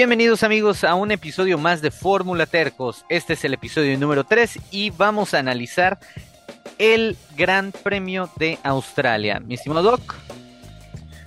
Bienvenidos 0.00 0.44
amigos 0.44 0.82
a 0.82 0.94
un 0.94 1.10
episodio 1.10 1.58
más 1.58 1.82
de 1.82 1.90
Fórmula 1.90 2.46
Tercos. 2.46 3.04
Este 3.10 3.34
es 3.34 3.44
el 3.44 3.52
episodio 3.52 3.98
número 3.98 4.24
3 4.24 4.58
y 4.70 4.88
vamos 4.88 5.34
a 5.34 5.40
analizar 5.40 5.98
el 6.78 7.18
Gran 7.36 7.70
Premio 7.70 8.30
de 8.36 8.58
Australia. 8.62 9.40
Mi 9.40 9.56
estimado 9.56 9.82
Doc. 9.82 10.14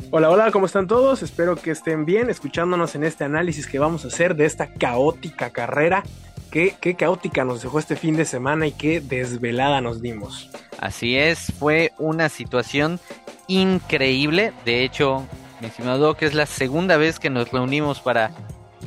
Hola, 0.10 0.32
hola, 0.32 0.52
¿cómo 0.52 0.66
están 0.66 0.88
todos? 0.88 1.22
Espero 1.22 1.56
que 1.56 1.70
estén 1.70 2.04
bien 2.04 2.32
escuchándonos 2.32 2.96
en 2.96 3.04
este 3.04 3.24
análisis 3.24 3.68
que 3.68 3.78
vamos 3.78 4.06
a 4.06 4.08
hacer 4.08 4.36
de 4.36 4.46
esta 4.46 4.66
caótica 4.66 5.52
carrera. 5.52 6.02
Qué, 6.50 6.76
qué 6.82 6.96
caótica 6.96 7.46
nos 7.46 7.62
dejó 7.62 7.78
este 7.78 7.96
fin 7.96 8.16
de 8.16 8.26
semana 8.26 8.66
y 8.66 8.72
qué 8.72 9.02
desvelada 9.02 9.82
nos 9.82 10.02
dimos. 10.02 10.50
Así 10.80 11.16
es, 11.16 11.54
fue 11.60 11.94
una 12.00 12.28
situación 12.28 13.00
increíble. 13.48 14.52
De 14.66 14.84
hecho, 14.84 15.28
mi 15.64 15.68
estimado 15.68 16.00
Doc, 16.00 16.24
es 16.24 16.34
la 16.34 16.46
segunda 16.46 16.98
vez 16.98 17.20
que 17.20 17.30
nos 17.30 17.50
reunimos 17.50 18.02
para, 18.02 18.32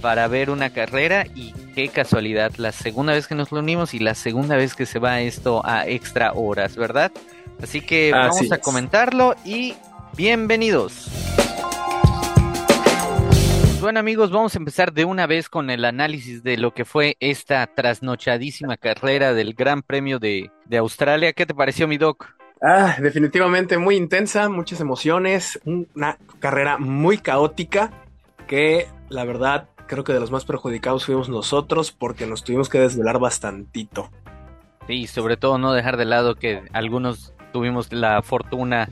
para 0.01 0.29
ver 0.29 0.51
una 0.51 0.71
carrera 0.71 1.27
y 1.35 1.53
qué 1.75 1.89
casualidad, 1.89 2.53
la 2.57 2.73
segunda 2.73 3.13
vez 3.13 3.27
que 3.27 3.35
nos 3.35 3.51
reunimos 3.51 3.95
y 3.95 3.99
la 3.99 4.15
segunda 4.15 4.57
vez 4.57 4.75
que 4.75 4.87
se 4.87 4.99
va 4.99 5.21
esto 5.21 5.65
a 5.65 5.87
extra 5.87 6.33
horas, 6.33 6.77
¿verdad? 6.77 7.13
Así 7.63 7.81
que 7.81 8.13
vamos 8.13 8.51
a 8.53 8.59
comentarlo 8.59 9.35
y 9.45 9.75
bienvenidos. 10.17 11.09
Bueno 13.81 14.01
amigos, 14.01 14.31
vamos 14.31 14.55
a 14.55 14.59
empezar 14.59 14.93
de 14.93 15.05
una 15.05 15.27
vez 15.27 15.49
con 15.49 15.71
el 15.71 15.85
análisis 15.85 16.43
de 16.43 16.57
lo 16.57 16.73
que 16.73 16.85
fue 16.85 17.17
esta 17.21 17.67
trasnochadísima 17.67 18.77
carrera 18.77 19.33
del 19.33 19.55
Gran 19.55 19.83
Premio 19.83 20.19
de, 20.19 20.51
de 20.65 20.77
Australia. 20.79 21.33
¿Qué 21.33 21.47
te 21.47 21.55
pareció 21.55 21.87
mi 21.87 21.97
doc? 21.97 22.37
Ah, 22.63 22.97
definitivamente 23.01 23.77
muy 23.77 23.97
intensa, 23.97 24.49
muchas 24.49 24.81
emociones, 24.81 25.60
una 25.65 26.19
carrera 26.41 26.79
muy 26.79 27.19
caótica 27.19 27.93
que 28.47 28.88
la 29.09 29.25
verdad 29.25 29.69
creo 29.87 30.04
que 30.04 30.12
de 30.12 30.20
los 30.20 30.30
más 30.30 30.45
perjudicados 30.45 31.06
fuimos 31.06 31.29
nosotros 31.29 31.92
porque 31.92 32.26
nos 32.26 32.45
tuvimos 32.45 32.68
que 32.68 32.79
desvelar 32.79 33.18
bastantito. 33.18 34.10
Sí, 34.87 35.06
sobre 35.06 35.37
todo 35.37 35.59
no 35.59 35.73
dejar 35.73 35.96
de 35.96 36.04
lado 36.04 36.37
que 36.37 36.62
algunos 36.73 37.32
tuvimos 37.52 37.92
la 37.92 38.23
fortuna, 38.23 38.90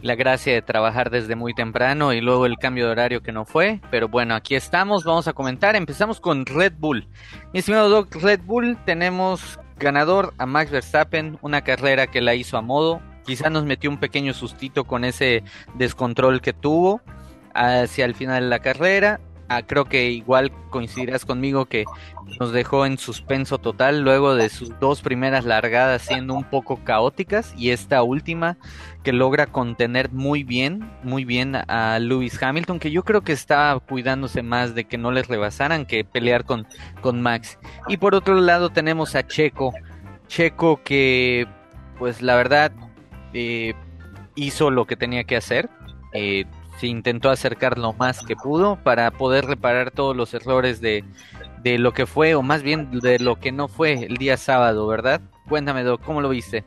la 0.00 0.14
gracia 0.14 0.52
de 0.54 0.62
trabajar 0.62 1.10
desde 1.10 1.36
muy 1.36 1.54
temprano 1.54 2.12
y 2.12 2.20
luego 2.20 2.46
el 2.46 2.56
cambio 2.56 2.86
de 2.86 2.92
horario 2.92 3.22
que 3.22 3.32
no 3.32 3.44
fue. 3.44 3.80
Pero 3.90 4.08
bueno, 4.08 4.34
aquí 4.34 4.54
estamos, 4.54 5.04
vamos 5.04 5.28
a 5.28 5.32
comentar. 5.32 5.76
Empezamos 5.76 6.20
con 6.20 6.46
Red 6.46 6.74
Bull. 6.78 7.06
Mi 7.52 7.58
estimado 7.58 7.88
Doc, 7.88 8.14
Red 8.14 8.40
Bull 8.44 8.78
tenemos 8.86 9.58
ganador 9.78 10.32
a 10.38 10.46
Max 10.46 10.70
Verstappen, 10.70 11.38
una 11.42 11.62
carrera 11.62 12.06
que 12.06 12.20
la 12.20 12.34
hizo 12.34 12.56
a 12.56 12.62
modo. 12.62 13.02
Quizá 13.26 13.50
nos 13.50 13.64
metió 13.64 13.90
un 13.90 13.98
pequeño 13.98 14.32
sustito 14.32 14.84
con 14.84 15.04
ese 15.04 15.42
descontrol 15.74 16.40
que 16.40 16.52
tuvo 16.52 17.02
hacia 17.52 18.04
el 18.04 18.14
final 18.14 18.44
de 18.44 18.48
la 18.48 18.60
carrera. 18.60 19.20
Ah, 19.48 19.62
creo 19.62 19.84
que 19.84 20.10
igual 20.10 20.50
coincidirás 20.70 21.24
conmigo 21.24 21.66
que 21.66 21.84
nos 22.40 22.52
dejó 22.52 22.84
en 22.84 22.98
suspenso 22.98 23.58
total 23.58 24.00
luego 24.00 24.34
de 24.34 24.48
sus 24.48 24.78
dos 24.80 25.02
primeras 25.02 25.44
largadas 25.44 26.02
siendo 26.02 26.34
un 26.34 26.42
poco 26.42 26.82
caóticas 26.82 27.54
y 27.56 27.70
esta 27.70 28.02
última 28.02 28.56
que 29.04 29.12
logra 29.12 29.46
contener 29.46 30.10
muy 30.10 30.42
bien, 30.42 30.90
muy 31.04 31.24
bien 31.24 31.54
a 31.54 31.98
Lewis 32.00 32.42
Hamilton, 32.42 32.80
que 32.80 32.90
yo 32.90 33.04
creo 33.04 33.22
que 33.22 33.32
está 33.32 33.78
cuidándose 33.88 34.42
más 34.42 34.74
de 34.74 34.84
que 34.84 34.98
no 34.98 35.12
les 35.12 35.28
rebasaran 35.28 35.86
que 35.86 36.04
pelear 36.04 36.44
con, 36.44 36.66
con 37.00 37.22
Max. 37.22 37.58
Y 37.86 37.98
por 37.98 38.16
otro 38.16 38.40
lado 38.40 38.70
tenemos 38.70 39.14
a 39.14 39.26
Checo, 39.26 39.72
Checo 40.26 40.82
que 40.82 41.46
pues 42.00 42.20
la 42.20 42.34
verdad 42.34 42.72
eh, 43.32 43.74
hizo 44.34 44.70
lo 44.70 44.86
que 44.86 44.96
tenía 44.96 45.22
que 45.22 45.36
hacer. 45.36 45.70
Eh, 46.12 46.46
se 46.78 46.86
intentó 46.86 47.30
acercar 47.30 47.78
lo 47.78 47.92
más 47.92 48.24
que 48.24 48.36
pudo 48.36 48.76
para 48.82 49.10
poder 49.10 49.46
reparar 49.46 49.90
todos 49.90 50.16
los 50.16 50.34
errores 50.34 50.80
de, 50.80 51.04
de 51.62 51.78
lo 51.78 51.92
que 51.92 52.06
fue, 52.06 52.34
o 52.34 52.42
más 52.42 52.62
bien 52.62 53.00
de 53.00 53.18
lo 53.18 53.36
que 53.36 53.52
no 53.52 53.68
fue 53.68 54.04
el 54.04 54.16
día 54.16 54.36
sábado, 54.36 54.86
¿verdad? 54.86 55.20
Cuéntame, 55.48 55.82
Doc, 55.82 56.02
¿cómo 56.02 56.20
lo 56.20 56.28
viste? 56.28 56.64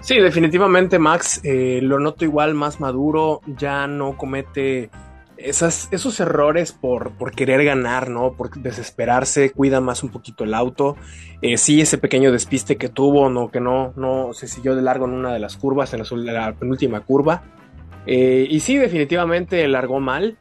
Sí, 0.00 0.18
definitivamente 0.18 0.98
Max 0.98 1.40
eh, 1.42 1.80
lo 1.82 1.98
noto 1.98 2.24
igual 2.24 2.54
más 2.54 2.80
maduro, 2.80 3.40
ya 3.46 3.86
no 3.86 4.16
comete 4.16 4.90
esas, 5.36 5.88
esos 5.90 6.18
errores 6.20 6.72
por, 6.72 7.12
por 7.12 7.32
querer 7.32 7.64
ganar, 7.64 8.08
¿no? 8.08 8.32
Por 8.34 8.50
desesperarse, 8.50 9.50
cuida 9.50 9.80
más 9.80 10.02
un 10.02 10.10
poquito 10.10 10.44
el 10.44 10.54
auto. 10.54 10.96
Eh, 11.42 11.56
sí, 11.56 11.80
ese 11.80 11.98
pequeño 11.98 12.32
despiste 12.32 12.76
que 12.76 12.88
tuvo, 12.88 13.28
no, 13.30 13.50
que 13.50 13.60
no, 13.60 13.92
no 13.96 14.32
se 14.32 14.48
siguió 14.48 14.74
de 14.74 14.82
largo 14.82 15.06
en 15.06 15.12
una 15.12 15.32
de 15.32 15.38
las 15.38 15.56
curvas, 15.56 15.92
en 15.94 16.02
la, 16.26 16.52
penúltima 16.54 17.00
curva. 17.00 17.42
Eh, 18.06 18.46
y 18.48 18.60
sí, 18.60 18.78
definitivamente 18.78 19.66
largó 19.68 20.00
mal 20.00 20.38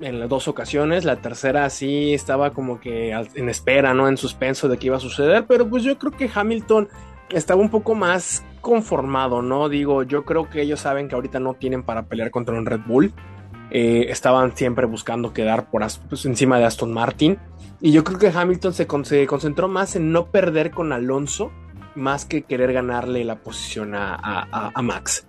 en 0.00 0.20
las 0.20 0.28
dos 0.28 0.48
ocasiones. 0.48 1.04
La 1.04 1.16
tercera 1.16 1.68
sí 1.70 2.14
estaba 2.14 2.52
como 2.52 2.80
que 2.80 3.10
en 3.10 3.48
espera, 3.48 3.94
¿no? 3.94 4.08
En 4.08 4.16
suspenso 4.16 4.68
de 4.68 4.78
qué 4.78 4.86
iba 4.86 4.96
a 4.96 5.00
suceder. 5.00 5.46
Pero 5.46 5.68
pues 5.68 5.82
yo 5.82 5.98
creo 5.98 6.12
que 6.12 6.30
Hamilton 6.32 6.88
estaba 7.30 7.60
un 7.60 7.70
poco 7.70 7.94
más 7.94 8.44
conformado, 8.60 9.42
¿no? 9.42 9.68
Digo, 9.68 10.02
yo 10.02 10.24
creo 10.24 10.48
que 10.48 10.62
ellos 10.62 10.80
saben 10.80 11.08
que 11.08 11.14
ahorita 11.14 11.40
no 11.40 11.54
tienen 11.54 11.82
para 11.82 12.06
pelear 12.06 12.30
contra 12.30 12.56
un 12.56 12.66
Red 12.66 12.80
Bull. 12.86 13.12
Eh, 13.70 14.06
estaban 14.10 14.56
siempre 14.56 14.86
buscando 14.86 15.32
quedar 15.32 15.70
por 15.70 15.84
pues, 16.08 16.24
encima 16.24 16.58
de 16.58 16.66
Aston 16.66 16.92
Martin. 16.92 17.38
Y 17.80 17.92
yo 17.92 18.04
creo 18.04 18.18
que 18.18 18.28
Hamilton 18.28 18.72
se, 18.72 18.86
se 19.04 19.26
concentró 19.26 19.68
más 19.68 19.96
en 19.96 20.12
no 20.12 20.26
perder 20.30 20.70
con 20.70 20.92
Alonso, 20.92 21.50
más 21.94 22.24
que 22.24 22.42
querer 22.42 22.72
ganarle 22.72 23.24
la 23.24 23.36
posición 23.36 23.94
a 23.94 24.72
Max. 24.82 25.26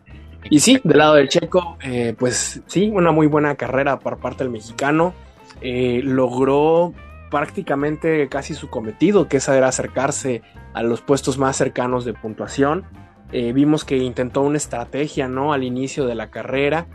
Y 0.49 0.59
sí, 0.59 0.79
del 0.83 0.97
lado 0.97 1.15
del 1.15 1.29
checo, 1.29 1.77
eh, 1.81 2.15
pues 2.17 2.61
sí, 2.67 2.89
una 2.93 3.11
muy 3.11 3.27
buena 3.27 3.55
carrera 3.55 3.99
por 3.99 4.17
parte 4.17 4.43
del 4.43 4.51
mexicano. 4.51 5.13
Eh, 5.61 6.01
logró 6.03 6.93
prácticamente 7.29 8.29
casi 8.29 8.53
su 8.53 8.69
cometido, 8.69 9.27
que 9.27 9.37
esa 9.37 9.57
era 9.57 9.67
acercarse 9.67 10.41
a 10.73 10.83
los 10.83 11.01
puestos 11.01 11.37
más 11.37 11.57
cercanos 11.57 12.05
de 12.05 12.13
puntuación. 12.13 12.85
Eh, 13.31 13.51
vimos 13.51 13.83
que 13.83 13.97
intentó 13.97 14.41
una 14.41 14.57
estrategia, 14.57 15.27
¿no? 15.27 15.51
Al 15.51 15.63
inicio 15.63 16.05
de 16.05 16.15
la 16.15 16.29
carrera, 16.29 16.87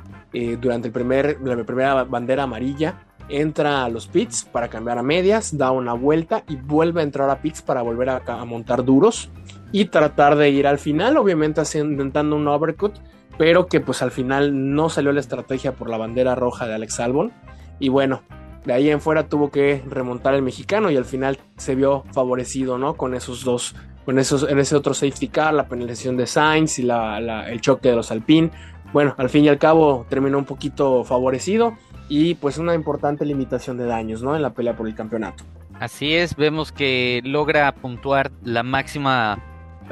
durante 0.62 0.88
el 0.88 0.94
primer, 0.94 1.38
la 1.42 1.62
primera 1.62 2.04
bandera 2.04 2.44
amarilla, 2.44 3.04
entra 3.28 3.84
a 3.84 3.88
los 3.90 4.06
pits 4.06 4.44
para 4.50 4.68
cambiar 4.68 4.96
a 4.96 5.02
medias, 5.02 5.58
da 5.58 5.70
una 5.70 5.92
vuelta 5.92 6.42
y 6.48 6.56
vuelve 6.56 7.00
a 7.00 7.04
entrar 7.04 7.28
a 7.28 7.42
pits 7.42 7.60
para 7.60 7.82
volver 7.82 8.08
a, 8.08 8.22
a 8.26 8.44
montar 8.46 8.82
duros 8.82 9.30
y 9.72 9.86
tratar 9.86 10.36
de 10.36 10.50
ir 10.50 10.66
al 10.66 10.78
final, 10.78 11.16
obviamente 11.16 11.60
haciendo, 11.60 11.92
intentando 11.92 12.36
un 12.36 12.46
overcut, 12.46 12.94
pero 13.42 13.66
que 13.66 13.80
pues 13.80 14.02
al 14.02 14.12
final 14.12 14.72
no 14.72 14.88
salió 14.88 15.10
la 15.10 15.18
estrategia 15.18 15.72
por 15.72 15.90
la 15.90 15.96
bandera 15.96 16.36
roja 16.36 16.68
de 16.68 16.74
Alex 16.74 17.00
Albon. 17.00 17.32
Y 17.80 17.88
bueno, 17.88 18.22
de 18.64 18.72
ahí 18.72 18.88
en 18.88 19.00
fuera 19.00 19.28
tuvo 19.28 19.50
que 19.50 19.82
remontar 19.84 20.34
el 20.34 20.42
mexicano 20.42 20.92
y 20.92 20.96
al 20.96 21.04
final 21.04 21.40
se 21.56 21.74
vio 21.74 22.04
favorecido, 22.12 22.78
¿no? 22.78 22.94
Con 22.94 23.14
esos 23.14 23.42
dos, 23.42 23.74
con 24.04 24.20
esos, 24.20 24.48
en 24.48 24.60
ese 24.60 24.76
otro 24.76 24.94
safety 24.94 25.26
car, 25.26 25.54
la 25.54 25.66
penalización 25.66 26.16
de 26.16 26.28
Sainz 26.28 26.78
y 26.78 26.84
la, 26.84 27.50
el 27.50 27.60
choque 27.60 27.88
de 27.88 27.96
los 27.96 28.12
Alpine. 28.12 28.52
Bueno, 28.92 29.16
al 29.18 29.28
fin 29.28 29.44
y 29.44 29.48
al 29.48 29.58
cabo 29.58 30.06
terminó 30.08 30.38
un 30.38 30.44
poquito 30.44 31.02
favorecido 31.02 31.76
y 32.08 32.36
pues 32.36 32.58
una 32.58 32.76
importante 32.76 33.26
limitación 33.26 33.76
de 33.76 33.86
daños, 33.86 34.22
¿no? 34.22 34.36
En 34.36 34.42
la 34.42 34.50
pelea 34.50 34.76
por 34.76 34.86
el 34.86 34.94
campeonato. 34.94 35.42
Así 35.80 36.14
es, 36.14 36.36
vemos 36.36 36.70
que 36.70 37.22
logra 37.24 37.74
puntuar 37.74 38.30
la 38.44 38.62
máxima, 38.62 39.42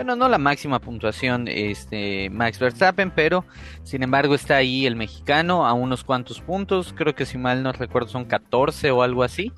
bueno, 0.00 0.16
no 0.16 0.30
la 0.30 0.38
máxima 0.38 0.78
puntuación, 0.78 1.46
este 1.46 2.30
Max 2.30 2.58
Verstappen, 2.58 3.10
pero 3.10 3.44
sin 3.82 4.02
embargo 4.02 4.34
está 4.34 4.56
ahí 4.56 4.86
el 4.86 4.96
mexicano 4.96 5.66
a 5.66 5.74
unos 5.74 6.04
cuantos 6.04 6.40
puntos, 6.40 6.94
creo 6.96 7.14
que 7.14 7.26
si 7.26 7.36
mal 7.36 7.62
no 7.62 7.70
recuerdo 7.70 8.08
son 8.08 8.24
14 8.24 8.92
o 8.92 9.02
algo 9.02 9.22
así. 9.22 9.52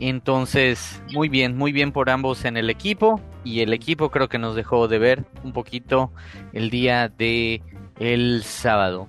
Entonces, 0.00 1.00
muy 1.12 1.28
bien, 1.28 1.56
muy 1.56 1.70
bien 1.70 1.92
por 1.92 2.10
ambos 2.10 2.44
en 2.44 2.56
el 2.56 2.70
equipo 2.70 3.20
y 3.44 3.60
el 3.60 3.72
equipo 3.72 4.10
creo 4.10 4.28
que 4.28 4.36
nos 4.36 4.56
dejó 4.56 4.88
de 4.88 4.98
ver 4.98 5.24
un 5.44 5.52
poquito 5.52 6.10
el 6.52 6.70
día 6.70 7.08
de 7.08 7.62
el 8.00 8.42
sábado. 8.42 9.06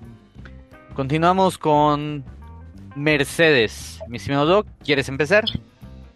Continuamos 0.94 1.58
con 1.58 2.22
Mercedes. 2.94 3.98
Mi 4.06 4.18
estimado 4.18 4.46
Doc, 4.46 4.68
¿quieres 4.84 5.08
empezar? 5.08 5.46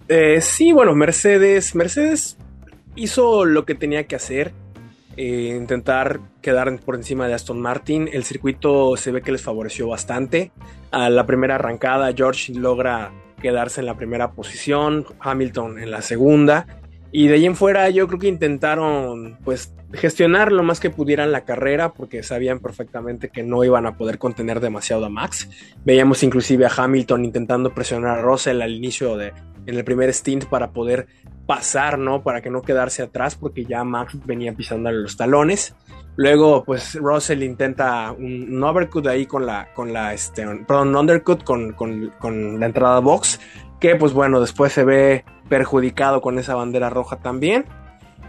Eh, 0.06 0.40
sí, 0.40 0.70
bueno, 0.70 0.94
Mercedes, 0.94 1.75
Mercedes 1.75 2.37
hizo 2.96 3.44
lo 3.44 3.64
que 3.64 3.75
tenía 3.75 4.06
que 4.06 4.16
hacer, 4.16 4.52
eh, 5.16 5.54
intentar 5.56 6.20
quedar 6.40 6.78
por 6.81 6.94
encima 6.94 7.28
de 7.28 7.34
Aston 7.34 7.60
Martin. 7.60 8.08
El 8.12 8.25
circuito 8.25 8.96
se 8.96 9.10
ve 9.12 9.22
que 9.22 9.32
les 9.32 9.42
favoreció 9.42 9.88
bastante. 9.88 10.52
A 10.90 11.10
la 11.10 11.26
primera 11.26 11.56
arrancada, 11.56 12.12
George 12.14 12.54
logra 12.54 13.12
quedarse 13.40 13.81
en 13.81 13.87
la 13.87 13.96
primera 13.96 14.32
posición, 14.32 15.04
Hamilton 15.20 15.78
en 15.78 15.90
la 15.90 16.02
segunda. 16.02 16.66
Y 17.12 17.28
de 17.28 17.34
ahí 17.34 17.46
en 17.46 17.56
fuera 17.56 17.90
yo 17.90 18.06
creo 18.06 18.20
que 18.20 18.28
intentaron 18.28 19.36
pues 19.44 19.74
gestionar 19.92 20.52
lo 20.52 20.62
más 20.62 20.78
que 20.78 20.90
pudieran 20.90 21.32
la 21.32 21.44
carrera 21.44 21.92
porque 21.92 22.22
sabían 22.22 22.60
perfectamente 22.60 23.28
que 23.30 23.42
no 23.42 23.64
iban 23.64 23.86
a 23.86 23.96
poder 23.96 24.18
contener 24.18 24.60
demasiado 24.60 25.04
a 25.04 25.08
Max. 25.08 25.48
Veíamos 25.84 26.22
inclusive 26.22 26.66
a 26.66 26.70
Hamilton 26.74 27.24
intentando 27.24 27.74
presionar 27.74 28.18
a 28.18 28.22
Russell 28.22 28.62
al 28.62 28.72
inicio 28.72 29.16
de 29.16 29.32
en 29.66 29.76
el 29.76 29.84
primer 29.84 30.12
stint 30.12 30.44
para 30.44 30.70
poder 30.70 31.06
pasar, 31.46 31.98
¿no? 31.98 32.22
Para 32.22 32.40
que 32.40 32.50
no 32.50 32.62
quedarse 32.62 33.02
atrás 33.02 33.34
porque 33.34 33.64
ya 33.64 33.82
Max 33.82 34.14
venía 34.24 34.52
pisándole 34.52 34.98
los 34.98 35.16
talones. 35.16 35.74
Luego, 36.16 36.64
pues 36.64 36.94
Russell 36.94 37.42
intenta 37.42 38.12
un, 38.12 38.54
un 38.54 38.64
overcut 38.64 39.06
ahí 39.06 39.26
con 39.26 39.46
la, 39.46 39.72
con 39.74 39.92
la, 39.92 40.14
este, 40.14 40.46
perdón, 40.66 40.88
un 40.88 40.96
undercut 40.96 41.42
con, 41.42 41.72
con, 41.72 42.12
con 42.18 42.60
la 42.60 42.66
entrada 42.66 43.00
box 43.00 43.40
que 43.80 43.96
pues 43.96 44.12
bueno, 44.12 44.40
después 44.40 44.72
se 44.72 44.84
ve 44.84 45.24
perjudicado 45.50 46.23
con 46.23 46.38
esa 46.38 46.55
bandera 46.55 46.88
roja 46.88 47.17
también. 47.17 47.67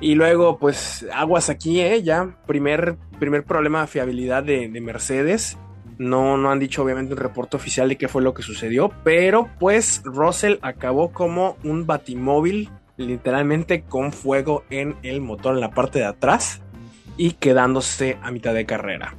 Y 0.02 0.16
luego, 0.16 0.58
pues, 0.58 1.06
aguas 1.14 1.50
aquí, 1.50 1.80
¿eh? 1.80 2.04
Ya, 2.04 2.36
primer, 2.48 2.98
primer 3.20 3.46
problema 3.46 3.82
de 3.82 3.88
fiabilidad 3.88 4.44
de, 4.44 4.68
de 4.68 4.82
Mercedes. 4.82 5.58
No, 5.98 6.36
no 6.36 6.52
han 6.52 6.60
dicho 6.60 6.82
obviamente 6.82 7.14
un 7.14 7.20
reporte 7.20 7.56
oficial 7.56 7.88
de 7.88 7.98
qué 7.98 8.08
fue 8.08 8.24
lo 8.24 8.34
que 8.34 8.42
sucedió, 8.42 8.92
pero 9.04 9.50
pues 9.60 10.02
Russell 10.04 10.56
acabó 10.64 11.12
como 11.12 11.58
un 11.64 11.86
batimóvil, 11.86 12.72
literalmente 12.98 13.84
con 13.84 14.12
fuego 14.12 14.64
en 14.72 14.96
el 15.04 15.22
motor 15.22 15.54
en 15.54 15.62
la 15.62 15.70
parte 15.70 16.00
de 16.00 16.06
atrás 16.06 16.64
y 17.18 17.34
quedándose 17.34 18.18
a 18.24 18.32
mitad 18.32 18.56
de 18.56 18.66
carrera. 18.66 19.16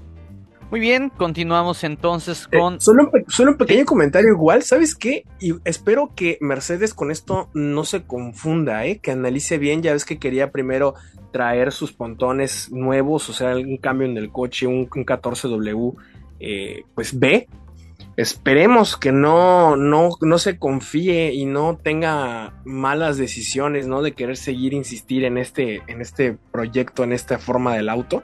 Muy 0.73 0.81
bien, 0.81 1.11
continuamos 1.11 1.85
entonces 1.85 2.49
eh, 2.51 2.59
con... 2.59 2.81
solo, 2.81 3.11
un 3.13 3.59
pequeño 3.59 3.85
comentario 3.85 4.31
igual, 4.31 4.63
¿sabes 4.63 4.95
qué? 4.95 5.27
Y 5.39 5.53
espero 5.67 6.15
que 6.17 6.39
Mercedes 6.41 6.95
con 6.95 7.11
esto 7.11 7.51
no 7.53 7.85
se 7.85 8.05
confunda, 8.05 8.87
¿eh? 8.87 8.97
Que 8.97 9.11
analice 9.11 9.59
bien, 9.59 9.83
ya 9.83 9.93
ves 9.93 10.07
que 10.07 10.19
quería 10.19 10.51
primero 10.51 10.95
traer 11.31 11.73
sus 11.73 11.93
pontones 11.93 12.73
nuevos, 12.73 13.29
o 13.29 13.35
sea, 13.35 13.55
un 13.55 13.77
cambio 13.77 14.09
en 14.09 14.17
el 14.17 14.33
coche, 14.33 14.67
un, 14.67 14.89
14W, 14.89 15.95
eh, 16.41 16.85
pues 16.95 17.19
B. 17.19 17.49
Esperemos 18.17 18.97
que 18.97 19.13
no, 19.13 19.77
no, 19.77 20.09
no 20.23 20.39
se 20.39 20.59
confíe 20.59 21.35
y 21.35 21.45
no 21.45 21.77
tenga 21.83 22.55
malas 22.65 23.19
decisiones, 23.19 23.87
¿no? 23.87 24.01
De 24.01 24.13
querer 24.13 24.39
seguir 24.39 24.73
insistir 24.73 25.25
en 25.25 25.37
este, 25.37 25.83
en 25.87 26.01
este 26.01 26.39
proyecto, 26.51 27.05
en 27.05 27.13
esta 27.13 27.37
forma 27.37 27.77
del 27.77 27.91
auto 27.91 28.23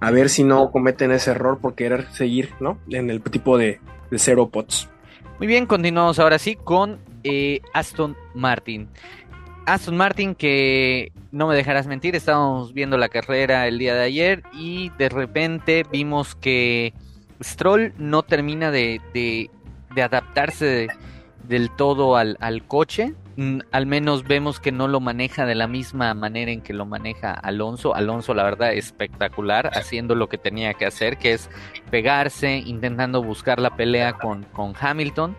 a 0.00 0.10
ver 0.10 0.28
si 0.28 0.44
no 0.44 0.70
cometen 0.70 1.10
ese 1.12 1.30
error 1.30 1.58
por 1.58 1.74
querer 1.74 2.06
seguir, 2.12 2.50
¿no? 2.60 2.78
En 2.90 3.10
el 3.10 3.22
tipo 3.22 3.58
de, 3.58 3.80
de 4.10 4.18
Zero 4.18 4.48
Pots. 4.48 4.88
Muy 5.38 5.46
bien, 5.46 5.66
continuamos 5.66 6.18
ahora 6.18 6.38
sí 6.38 6.56
con 6.56 6.98
eh, 7.24 7.60
Aston 7.72 8.16
Martin. 8.34 8.88
Aston 9.66 9.96
Martin 9.96 10.34
que 10.34 11.12
no 11.32 11.48
me 11.48 11.56
dejarás 11.56 11.86
mentir, 11.86 12.14
estábamos 12.14 12.72
viendo 12.72 12.96
la 12.96 13.08
carrera 13.08 13.66
el 13.66 13.78
día 13.78 13.94
de 13.94 14.04
ayer 14.04 14.42
y 14.52 14.90
de 14.96 15.08
repente 15.08 15.84
vimos 15.90 16.36
que 16.36 16.94
Stroll 17.42 17.92
no 17.98 18.22
termina 18.22 18.70
de, 18.70 19.00
de, 19.12 19.50
adaptarse 20.02 20.88
del 21.48 21.70
todo 21.70 22.16
al 22.16 22.64
coche. 22.66 23.14
Mm, 23.36 23.58
al 23.70 23.84
menos 23.84 24.24
vemos 24.24 24.60
que 24.60 24.72
no 24.72 24.88
lo 24.88 24.98
maneja 24.98 25.44
de 25.44 25.54
la 25.54 25.68
misma 25.68 26.14
manera 26.14 26.50
en 26.50 26.62
que 26.62 26.72
lo 26.72 26.86
maneja 26.86 27.32
Alonso. 27.32 27.94
Alonso, 27.94 28.32
la 28.32 28.44
verdad, 28.44 28.72
espectacular, 28.72 29.70
haciendo 29.74 30.14
lo 30.14 30.28
que 30.28 30.38
tenía 30.38 30.72
que 30.74 30.86
hacer, 30.86 31.18
que 31.18 31.34
es 31.34 31.50
pegarse, 31.90 32.56
intentando 32.64 33.22
buscar 33.22 33.60
la 33.60 33.76
pelea 33.76 34.14
con, 34.14 34.44
con 34.44 34.72
Hamilton. 34.78 35.36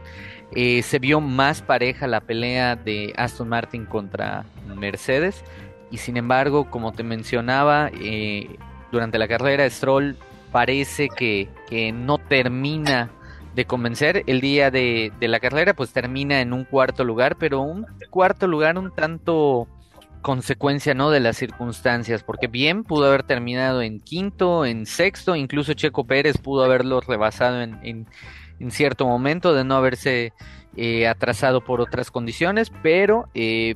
Eh, 0.52 0.84
se 0.84 1.00
vio 1.00 1.20
más 1.22 1.62
pareja 1.62 2.08
la 2.08 2.22
pelea 2.22 2.76
de 2.76 3.14
Aston 3.18 3.50
Martin 3.50 3.86
contra 3.86 4.46
Mercedes. 4.76 5.44
Y 5.90 5.98
sin 5.98 6.18
embargo, 6.18 6.70
como 6.70 6.92
te 6.92 7.04
mencionaba, 7.04 7.90
eh, 8.00 8.58
durante 8.92 9.18
la 9.18 9.28
carrera 9.28 9.68
Stroll 9.70 10.18
parece 10.52 11.10
que, 11.10 11.50
que 11.68 11.92
no 11.92 12.20
termina 12.20 13.10
de 13.58 13.66
convencer. 13.66 14.24
El 14.28 14.40
día 14.40 14.70
de, 14.70 15.12
la 15.20 15.40
carrera 15.40 15.74
pues 15.74 15.92
termina 15.92 16.42
en 16.42 16.54
un 16.54 16.64
cuarto 16.64 17.04
lugar, 17.04 17.38
pero 17.40 17.62
un 17.62 17.88
cuarto 18.12 18.46
lugar 18.46 18.78
un 18.78 18.94
tanto 18.94 19.68
consecuencia 20.22 20.94
no 20.94 21.10
de 21.10 21.20
las 21.20 21.38
circunstancias, 21.38 22.22
porque 22.22 22.46
bien 22.46 22.84
pudo 22.84 23.08
haber 23.08 23.24
terminado 23.24 23.82
en 23.82 24.00
quinto, 24.00 24.64
en 24.64 24.86
sexto, 24.86 25.36
incluso 25.36 25.74
Checo 25.74 26.06
Pérez 26.06 26.38
pudo 26.38 26.64
haberlo 26.64 27.02
rebasado 27.02 27.62
en, 27.62 27.80
en, 28.60 28.72
cierto 28.72 29.08
momento 29.08 29.56
de 29.56 29.64
no 29.64 29.76
haberse 29.76 30.34
eh, 30.76 31.08
atrasado 31.08 31.62
por 31.62 31.82
otras 31.82 32.12
condiciones, 32.12 32.72
pero 32.84 33.28
eh, 33.34 33.74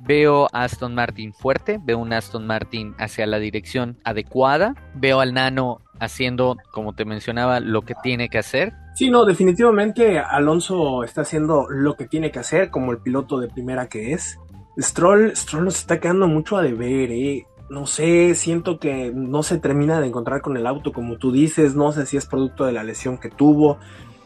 veo 0.00 0.48
a 0.52 0.64
Aston 0.64 0.94
Martin 0.94 1.34
fuerte, 1.34 1.78
veo 1.82 1.98
un 1.98 2.14
Aston 2.14 2.46
Martin 2.46 2.94
hacia 2.98 3.26
la 3.26 3.38
dirección 3.38 3.98
adecuada, 4.02 4.74
veo 4.94 5.20
al 5.20 5.34
Nano 5.34 5.82
haciendo, 5.98 6.56
como 6.72 6.94
te 6.94 7.04
mencionaba, 7.04 7.60
lo 7.60 7.82
que 7.82 7.94
tiene 8.02 8.30
que 8.30 8.38
hacer. 8.38 8.72
Sí, 8.94 9.10
no, 9.10 9.24
definitivamente 9.24 10.18
Alonso 10.18 11.04
está 11.04 11.22
haciendo 11.22 11.66
lo 11.70 11.96
que 11.96 12.06
tiene 12.06 12.30
que 12.30 12.38
hacer 12.38 12.70
como 12.70 12.92
el 12.92 12.98
piloto 12.98 13.38
de 13.38 13.48
primera 13.48 13.88
que 13.88 14.12
es. 14.12 14.38
Stroll, 14.78 15.34
Stroll 15.36 15.64
nos 15.64 15.78
está 15.78 16.00
quedando 16.00 16.26
mucho 16.26 16.56
a 16.56 16.62
deber, 16.62 17.10
¿eh? 17.12 17.46
No 17.68 17.86
sé, 17.86 18.34
siento 18.34 18.78
que 18.78 19.12
no 19.14 19.42
se 19.42 19.58
termina 19.58 20.00
de 20.00 20.08
encontrar 20.08 20.40
con 20.40 20.56
el 20.56 20.66
auto 20.66 20.92
como 20.92 21.18
tú 21.18 21.30
dices, 21.30 21.76
no 21.76 21.92
sé 21.92 22.04
si 22.04 22.16
es 22.16 22.26
producto 22.26 22.66
de 22.66 22.72
la 22.72 22.82
lesión 22.82 23.18
que 23.18 23.30
tuvo, 23.30 23.78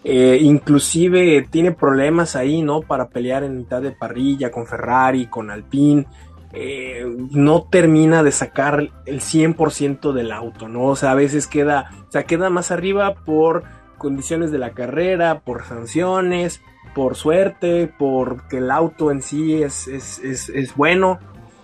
eh, 0.02 0.38
inclusive 0.42 1.46
tiene 1.50 1.72
problemas 1.72 2.36
ahí, 2.36 2.60
¿no? 2.60 2.82
Para 2.82 3.08
pelear 3.08 3.42
en 3.42 3.56
mitad 3.56 3.80
de 3.80 3.92
parrilla 3.92 4.50
con 4.50 4.66
Ferrari, 4.66 5.26
con 5.26 5.50
Alpine. 5.50 6.06
Eh, 6.52 7.04
no 7.30 7.64
termina 7.64 8.22
de 8.22 8.30
sacar 8.30 8.90
el 9.06 9.20
100% 9.20 10.12
del 10.12 10.30
auto, 10.30 10.68
¿no? 10.68 10.84
O 10.84 10.96
sea, 10.96 11.10
a 11.12 11.14
veces 11.14 11.46
queda, 11.46 11.90
o 12.06 12.12
sea, 12.12 12.24
queda 12.24 12.50
más 12.50 12.70
arriba 12.70 13.14
por 13.24 13.64
condiciones 14.04 14.52
de 14.52 14.58
la 14.58 14.72
carrera, 14.72 15.40
por 15.40 15.64
sanciones, 15.64 16.60
por 16.94 17.16
suerte, 17.16 17.90
porque 17.98 18.58
el 18.58 18.70
auto 18.70 19.10
en 19.10 19.22
sí 19.22 19.62
es, 19.62 19.88
es, 19.88 20.76
bueno, 20.76 21.18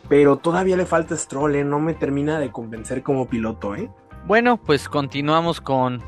pero 0.09 0.39
todavía 0.39 0.79
le 0.79 0.87
falta 0.87 1.15
Stroll, 1.19 1.55
¿eh? 1.57 1.65
no 1.65 1.81
me 1.81 1.93
termina 1.93 2.41
de 2.41 2.51
convencer 2.51 3.03
como 3.03 3.29
piloto, 3.29 3.77
¿eh? 3.77 3.91
Bueno, 4.27 4.57
pues 4.57 4.89
continuamos 4.89 5.61
con, 5.61 6.03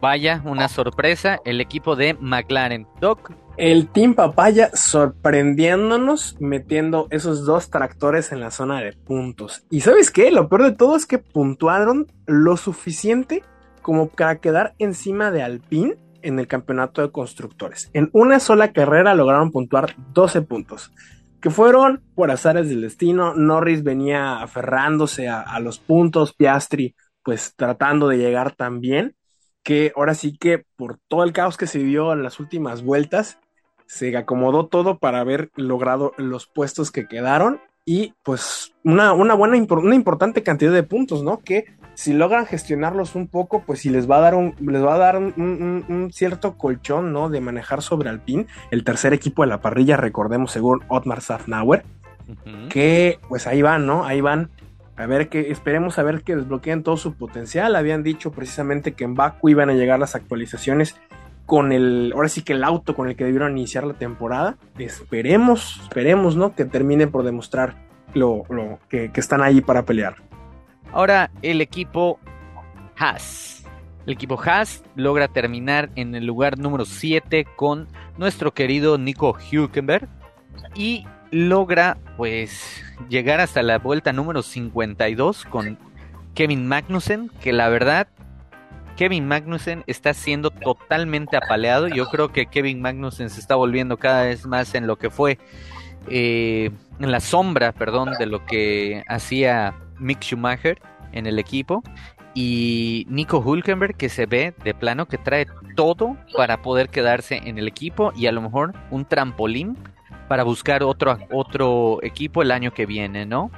vaya, 0.00 0.40
una 0.44 0.68
sorpresa, 0.68 1.40
el 1.44 1.60
equipo 1.60 1.96
de 1.96 2.14
McLaren. 2.14 2.86
Doc, 3.00 3.32
el 3.56 3.88
Team 3.88 4.14
Papaya 4.14 4.70
sorprendiéndonos 4.72 6.36
metiendo 6.38 7.08
esos 7.10 7.44
dos 7.44 7.70
tractores 7.70 8.30
en 8.30 8.38
la 8.38 8.52
zona 8.52 8.80
de 8.80 8.92
puntos. 8.92 9.64
Y 9.68 9.80
sabes 9.80 10.12
qué, 10.12 10.30
lo 10.30 10.48
peor 10.48 10.62
de 10.62 10.72
todo 10.72 10.94
es 10.94 11.06
que 11.06 11.18
puntuaron 11.18 12.06
lo 12.26 12.56
suficiente 12.56 13.42
como 13.82 14.08
para 14.08 14.38
quedar 14.38 14.74
encima 14.78 15.30
de 15.30 15.42
Alpine 15.42 15.96
en 16.22 16.38
el 16.38 16.46
campeonato 16.46 17.02
de 17.02 17.10
constructores. 17.10 17.90
En 17.92 18.08
una 18.12 18.40
sola 18.40 18.72
carrera 18.72 19.14
lograron 19.14 19.50
puntuar 19.50 19.94
12 20.14 20.42
puntos, 20.42 20.92
que 21.40 21.50
fueron 21.50 22.02
por 22.14 22.30
azares 22.30 22.68
del 22.68 22.80
destino. 22.80 23.34
Norris 23.34 23.82
venía 23.82 24.40
aferrándose 24.40 25.28
a, 25.28 25.58
los 25.60 25.78
puntos, 25.78 26.32
Piastri 26.32 26.94
pues 27.24 27.54
tratando 27.54 28.08
de 28.08 28.18
llegar 28.18 28.54
también 28.56 29.14
que 29.62 29.92
ahora 29.94 30.14
sí 30.14 30.36
que 30.36 30.64
por 30.76 30.98
todo 31.06 31.22
el 31.22 31.32
caos 31.32 31.56
que 31.56 31.68
se 31.68 31.78
vivió 31.78 32.12
en 32.12 32.24
las 32.24 32.40
últimas 32.40 32.82
vueltas, 32.82 33.38
se 33.86 34.16
acomodó 34.16 34.66
todo 34.66 34.98
para 34.98 35.20
haber 35.20 35.50
logrado 35.54 36.14
los 36.16 36.46
puestos 36.46 36.90
que 36.90 37.06
quedaron 37.06 37.60
y 37.84 38.14
pues 38.22 38.74
una, 38.84 39.12
una 39.12 39.34
buena, 39.34 39.56
una 39.56 39.94
importante 39.94 40.42
cantidad 40.42 40.72
de 40.72 40.82
puntos, 40.82 41.22
¿no? 41.22 41.38
Que 41.38 41.66
si 41.94 42.12
logran 42.12 42.46
gestionarlos 42.46 43.14
un 43.14 43.28
poco, 43.28 43.64
pues 43.64 43.80
si 43.80 43.90
les 43.90 44.10
va 44.10 44.18
a 44.18 44.20
dar 44.20 44.34
un, 44.34 44.54
les 44.60 44.82
va 44.82 44.94
a 44.94 44.98
dar 44.98 45.16
un, 45.18 46.10
cierto 46.12 46.56
colchón, 46.56 47.12
¿no? 47.12 47.28
De 47.28 47.40
manejar 47.40 47.82
sobre 47.82 48.08
Alpine, 48.08 48.46
el 48.70 48.84
tercer 48.84 49.12
equipo 49.12 49.42
de 49.42 49.48
la 49.48 49.60
parrilla, 49.60 49.96
recordemos, 49.96 50.52
según 50.52 50.80
Otmar 50.88 51.20
Safnauer, 51.20 51.84
que 52.70 53.18
pues 53.28 53.46
ahí 53.46 53.62
van, 53.62 53.86
¿no? 53.86 54.04
Ahí 54.04 54.20
van 54.20 54.50
a 54.96 55.06
ver 55.06 55.28
que 55.28 55.50
esperemos 55.50 55.98
a 55.98 56.02
ver 56.02 56.22
que 56.22 56.36
desbloqueen 56.36 56.82
todo 56.82 56.96
su 56.96 57.14
potencial. 57.14 57.74
Habían 57.76 58.02
dicho 58.02 58.30
precisamente 58.30 58.92
que 58.92 59.04
en 59.04 59.14
Baku 59.14 59.48
iban 59.48 59.70
a 59.70 59.74
llegar 59.74 59.98
las 59.98 60.14
actualizaciones 60.14 60.96
con 61.46 61.72
el, 61.72 62.12
ahora 62.14 62.28
sí 62.28 62.42
que 62.42 62.52
el 62.52 62.64
auto 62.64 62.94
con 62.94 63.08
el 63.08 63.16
que 63.16 63.24
debieron 63.24 63.56
iniciar 63.56 63.84
la 63.84 63.94
temporada. 63.94 64.56
Esperemos, 64.78 65.80
esperemos, 65.82 66.36
¿no? 66.36 66.54
Que 66.54 66.64
terminen 66.64 67.10
por 67.10 67.24
demostrar 67.24 67.76
lo, 68.14 68.44
que, 68.88 69.10
que, 69.10 69.20
están 69.20 69.42
ahí 69.42 69.60
para 69.60 69.84
pelear. 69.84 70.16
Ahora 70.92 71.30
el 71.42 71.60
equipo 71.60 72.18
Haas. 72.96 73.64
El 74.06 74.14
equipo 74.14 74.40
Haas 74.40 74.82
logra 74.96 75.28
terminar 75.28 75.90
en 75.96 76.14
el 76.14 76.26
lugar 76.26 76.58
número 76.58 76.84
7 76.84 77.46
con 77.56 77.88
nuestro 78.18 78.52
querido 78.52 78.98
Nico 78.98 79.34
Hülkenberg. 79.34 80.08
Y 80.74 81.06
logra 81.30 81.96
pues 82.16 82.84
llegar 83.08 83.40
hasta 83.40 83.62
la 83.62 83.78
vuelta 83.78 84.12
número 84.12 84.42
52 84.42 85.46
con 85.46 85.78
Kevin 86.34 86.68
Magnussen, 86.68 87.30
que 87.40 87.52
la 87.52 87.68
verdad 87.68 88.08
Kevin 89.02 89.26
Magnussen 89.26 89.82
está 89.88 90.14
siendo 90.14 90.52
totalmente 90.52 91.36
apaleado. 91.36 91.88
Yo 91.88 92.06
creo 92.06 92.30
que 92.30 92.46
Kevin 92.46 92.80
Magnussen 92.80 93.30
se 93.30 93.40
está 93.40 93.56
volviendo 93.56 93.96
cada 93.96 94.22
vez 94.22 94.46
más 94.46 94.76
en 94.76 94.86
lo 94.86 94.96
que 94.96 95.10
fue 95.10 95.38
eh, 96.06 96.70
en 97.00 97.10
la 97.10 97.18
sombra, 97.18 97.72
perdón, 97.72 98.12
de 98.16 98.26
lo 98.26 98.46
que 98.46 99.02
hacía 99.08 99.74
Mick 99.98 100.20
Schumacher 100.20 100.80
en 101.10 101.26
el 101.26 101.40
equipo. 101.40 101.82
Y 102.32 103.04
Nico 103.08 103.40
Hulkenberg 103.40 103.96
que 103.96 104.08
se 104.08 104.26
ve 104.26 104.54
de 104.62 104.72
plano 104.72 105.06
que 105.06 105.18
trae 105.18 105.48
todo 105.74 106.16
para 106.36 106.62
poder 106.62 106.88
quedarse 106.88 107.40
en 107.44 107.58
el 107.58 107.66
equipo 107.66 108.12
y 108.14 108.28
a 108.28 108.32
lo 108.32 108.40
mejor 108.40 108.72
un 108.92 109.04
trampolín 109.04 109.76
para 110.28 110.44
buscar 110.44 110.84
otro, 110.84 111.18
otro 111.32 111.98
equipo 112.04 112.40
el 112.40 112.52
año 112.52 112.72
que 112.72 112.86
viene, 112.86 113.26
¿no? 113.26 113.50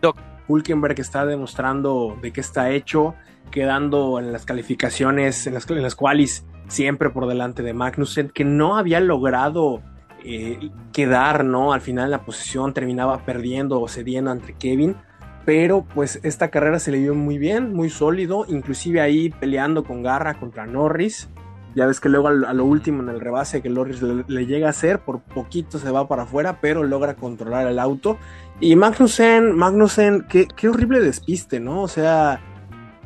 Doc. 0.00 0.16
Hulkenberg 0.48 0.98
está 1.00 1.26
demostrando 1.26 2.16
de 2.22 2.32
qué 2.32 2.40
está 2.40 2.70
hecho, 2.70 3.14
quedando 3.50 4.18
en 4.18 4.32
las 4.32 4.44
calificaciones 4.44 5.46
en 5.46 5.54
las, 5.54 5.68
en 5.70 5.82
las 5.82 5.94
cuales 5.94 6.44
siempre 6.68 7.10
por 7.10 7.26
delante 7.26 7.62
de 7.62 7.72
Magnussen, 7.72 8.30
que 8.30 8.44
no 8.44 8.76
había 8.76 9.00
logrado 9.00 9.82
eh, 10.24 10.70
quedar, 10.92 11.44
¿no? 11.44 11.72
Al 11.72 11.80
final 11.80 12.10
la 12.10 12.24
posición 12.24 12.74
terminaba 12.74 13.24
perdiendo 13.24 13.80
o 13.80 13.88
cediendo 13.88 14.30
ante 14.30 14.54
Kevin, 14.54 14.96
pero 15.44 15.84
pues 15.94 16.18
esta 16.24 16.50
carrera 16.50 16.78
se 16.80 16.90
le 16.90 16.98
dio 16.98 17.14
muy 17.14 17.38
bien, 17.38 17.72
muy 17.72 17.90
sólido, 17.90 18.44
inclusive 18.48 19.00
ahí 19.00 19.30
peleando 19.30 19.84
con 19.84 20.02
garra 20.02 20.34
contra 20.34 20.66
Norris. 20.66 21.28
Ya 21.76 21.86
ves 21.86 22.00
que 22.00 22.08
luego 22.08 22.28
a 22.28 22.32
lo 22.32 22.64
último 22.64 23.02
en 23.02 23.10
el 23.10 23.20
rebase 23.20 23.60
que 23.60 23.68
Norris 23.68 24.00
le, 24.02 24.46
llega 24.46 24.66
a 24.66 24.70
hacer, 24.70 25.00
por 25.00 25.20
poquito 25.20 25.78
se 25.78 25.90
va 25.90 26.08
para 26.08 26.22
afuera, 26.22 26.58
pero 26.60 26.82
logra 26.82 27.14
controlar 27.14 27.66
el 27.66 27.78
auto. 27.78 28.16
Y 28.60 28.74
Magnussen, 28.76 29.54
Magnussen, 29.54 30.26
qué, 30.26 30.48
qué 30.56 30.70
horrible 30.70 31.00
despiste, 31.00 31.60
¿no? 31.60 31.82
O 31.82 31.88
sea, 31.88 32.40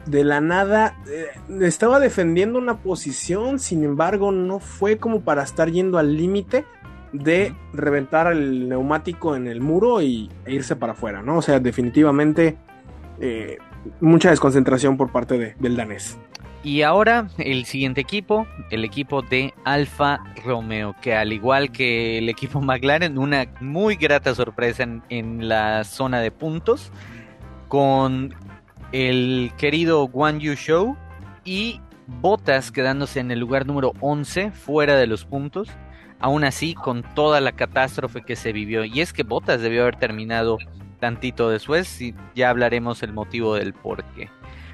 de 0.06 0.24
la 0.24 0.40
nada 0.40 0.96
eh, 1.08 1.26
estaba 1.60 2.00
defendiendo 2.00 2.58
una 2.58 2.78
posición, 2.78 3.58
sin 3.58 3.84
embargo 3.84 4.32
no 4.32 4.58
fue 4.58 4.98
como 4.98 5.20
para 5.20 5.42
estar 5.42 5.70
yendo 5.70 5.98
al 5.98 6.16
límite 6.16 6.64
de 7.12 7.54
reventar 7.72 8.32
el 8.32 8.68
neumático 8.68 9.36
en 9.36 9.46
el 9.46 9.60
muro 9.60 10.00
y, 10.00 10.30
e 10.44 10.54
irse 10.54 10.76
para 10.76 10.92
afuera, 10.92 11.22
¿no? 11.22 11.38
O 11.38 11.42
sea, 11.42 11.58
definitivamente 11.58 12.56
eh, 13.20 13.58
mucha 14.00 14.30
desconcentración 14.30 14.96
por 14.96 15.10
parte 15.10 15.56
del 15.58 15.76
danés. 15.76 16.18
Y 16.62 16.82
ahora 16.82 17.28
el 17.38 17.64
siguiente 17.64 18.02
equipo, 18.02 18.46
el 18.70 18.84
equipo 18.84 19.22
de 19.22 19.54
Alfa 19.64 20.20
Romeo, 20.44 20.94
que 21.00 21.14
al 21.14 21.32
igual 21.32 21.72
que 21.72 22.18
el 22.18 22.28
equipo 22.28 22.60
McLaren, 22.60 23.18
una 23.18 23.46
muy 23.60 23.96
grata 23.96 24.34
sorpresa 24.34 24.86
en, 25.08 25.48
la 25.48 25.84
zona 25.84 26.20
de 26.20 26.30
puntos, 26.30 26.92
con 27.68 28.34
el 28.92 29.52
querido 29.56 30.06
Guan 30.08 30.40
Yu 30.40 30.54
Show 30.54 30.96
y 31.44 31.80
Botas 32.06 32.72
quedándose 32.72 33.20
en 33.20 33.30
el 33.30 33.38
lugar 33.38 33.66
número 33.66 33.92
11 34.00 34.50
fuera 34.50 34.96
de 34.96 35.06
los 35.06 35.24
puntos 35.24 35.68
aún 36.20 36.44
así 36.44 36.74
con 36.74 37.02
toda 37.14 37.40
la 37.40 37.52
catástrofe 37.52 38.22
que 38.22 38.36
se 38.36 38.52
vivió. 38.52 38.84
Y 38.84 39.00
es 39.00 39.12
que 39.12 39.22
Botas 39.22 39.60
debió 39.60 39.82
haber 39.82 39.96
terminado 39.96 40.58
tantito 41.00 41.48
después 41.48 42.00
y 42.00 42.14
ya 42.34 42.50
hablaremos 42.50 43.02
el 43.02 43.12
motivo 43.12 43.54
del 43.54 43.72
por 43.72 44.04
qué. 44.14 44.30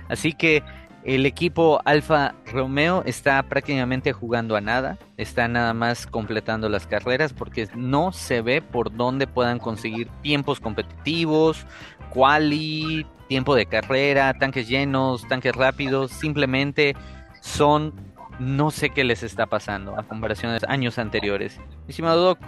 Así 0.08 0.32
que 0.32 0.62
el 1.04 1.24
equipo 1.24 1.80
Alfa 1.84 2.34
Romeo 2.46 3.04
está 3.06 3.40
prácticamente 3.44 4.12
jugando 4.12 4.56
a 4.56 4.60
nada, 4.60 4.98
está 5.16 5.46
nada 5.46 5.72
más 5.72 6.08
completando 6.08 6.68
las 6.68 6.88
carreras 6.88 7.32
porque 7.32 7.68
no 7.76 8.10
se 8.10 8.42
ve 8.42 8.60
por 8.60 8.94
dónde 8.96 9.28
puedan 9.28 9.60
conseguir 9.60 10.08
tiempos 10.22 10.58
competitivos, 10.58 11.64
quali, 12.16 13.06
tiempo 13.28 13.54
de 13.54 13.66
carrera, 13.66 14.32
tanques 14.38 14.66
llenos, 14.68 15.28
tanques 15.28 15.54
rápidos, 15.54 16.10
simplemente 16.10 16.96
son 17.42 17.92
no 18.38 18.70
sé 18.70 18.90
qué 18.90 19.04
les 19.04 19.22
está 19.22 19.46
pasando 19.46 19.98
a 19.98 20.02
comparación 20.02 20.52
de 20.52 20.66
años 20.66 20.98
anteriores. 20.98 21.60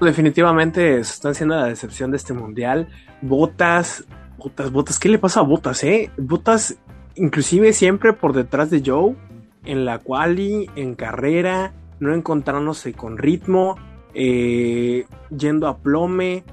Definitivamente 0.00 0.98
están 0.98 1.34
siendo 1.34 1.54
la 1.54 1.66
decepción 1.66 2.10
de 2.10 2.16
este 2.16 2.32
mundial. 2.32 2.88
Botas, 3.20 4.04
botas, 4.38 4.72
botas. 4.72 4.98
¿Qué 4.98 5.10
le 5.10 5.18
pasa 5.18 5.40
a 5.40 5.42
Botas, 5.42 5.84
eh? 5.84 6.10
Botas, 6.16 6.78
inclusive 7.14 7.72
siempre 7.74 8.14
por 8.14 8.32
detrás 8.32 8.70
de 8.70 8.82
Joe, 8.84 9.16
en 9.64 9.84
la 9.84 9.98
quali, 9.98 10.70
en 10.76 10.94
carrera, 10.94 11.72
no 12.00 12.14
encontrándose 12.14 12.94
con 12.94 13.18
ritmo, 13.18 13.76
eh, 14.14 15.06
yendo 15.30 15.68
a 15.68 15.78
plome. 15.78 16.44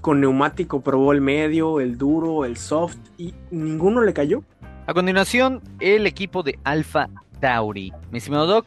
Con 0.00 0.20
neumático 0.20 0.80
probó 0.80 1.12
el 1.12 1.20
medio, 1.20 1.80
el 1.80 1.98
duro, 1.98 2.44
el 2.44 2.56
soft 2.56 2.98
y 3.18 3.34
ninguno 3.50 4.02
le 4.02 4.12
cayó. 4.12 4.42
A 4.86 4.94
continuación, 4.94 5.60
el 5.80 6.06
equipo 6.06 6.42
de 6.42 6.58
Alfa 6.64 7.08
Tauri. 7.40 7.92
Mi 8.10 8.18
estimado 8.18 8.46
Doc. 8.46 8.66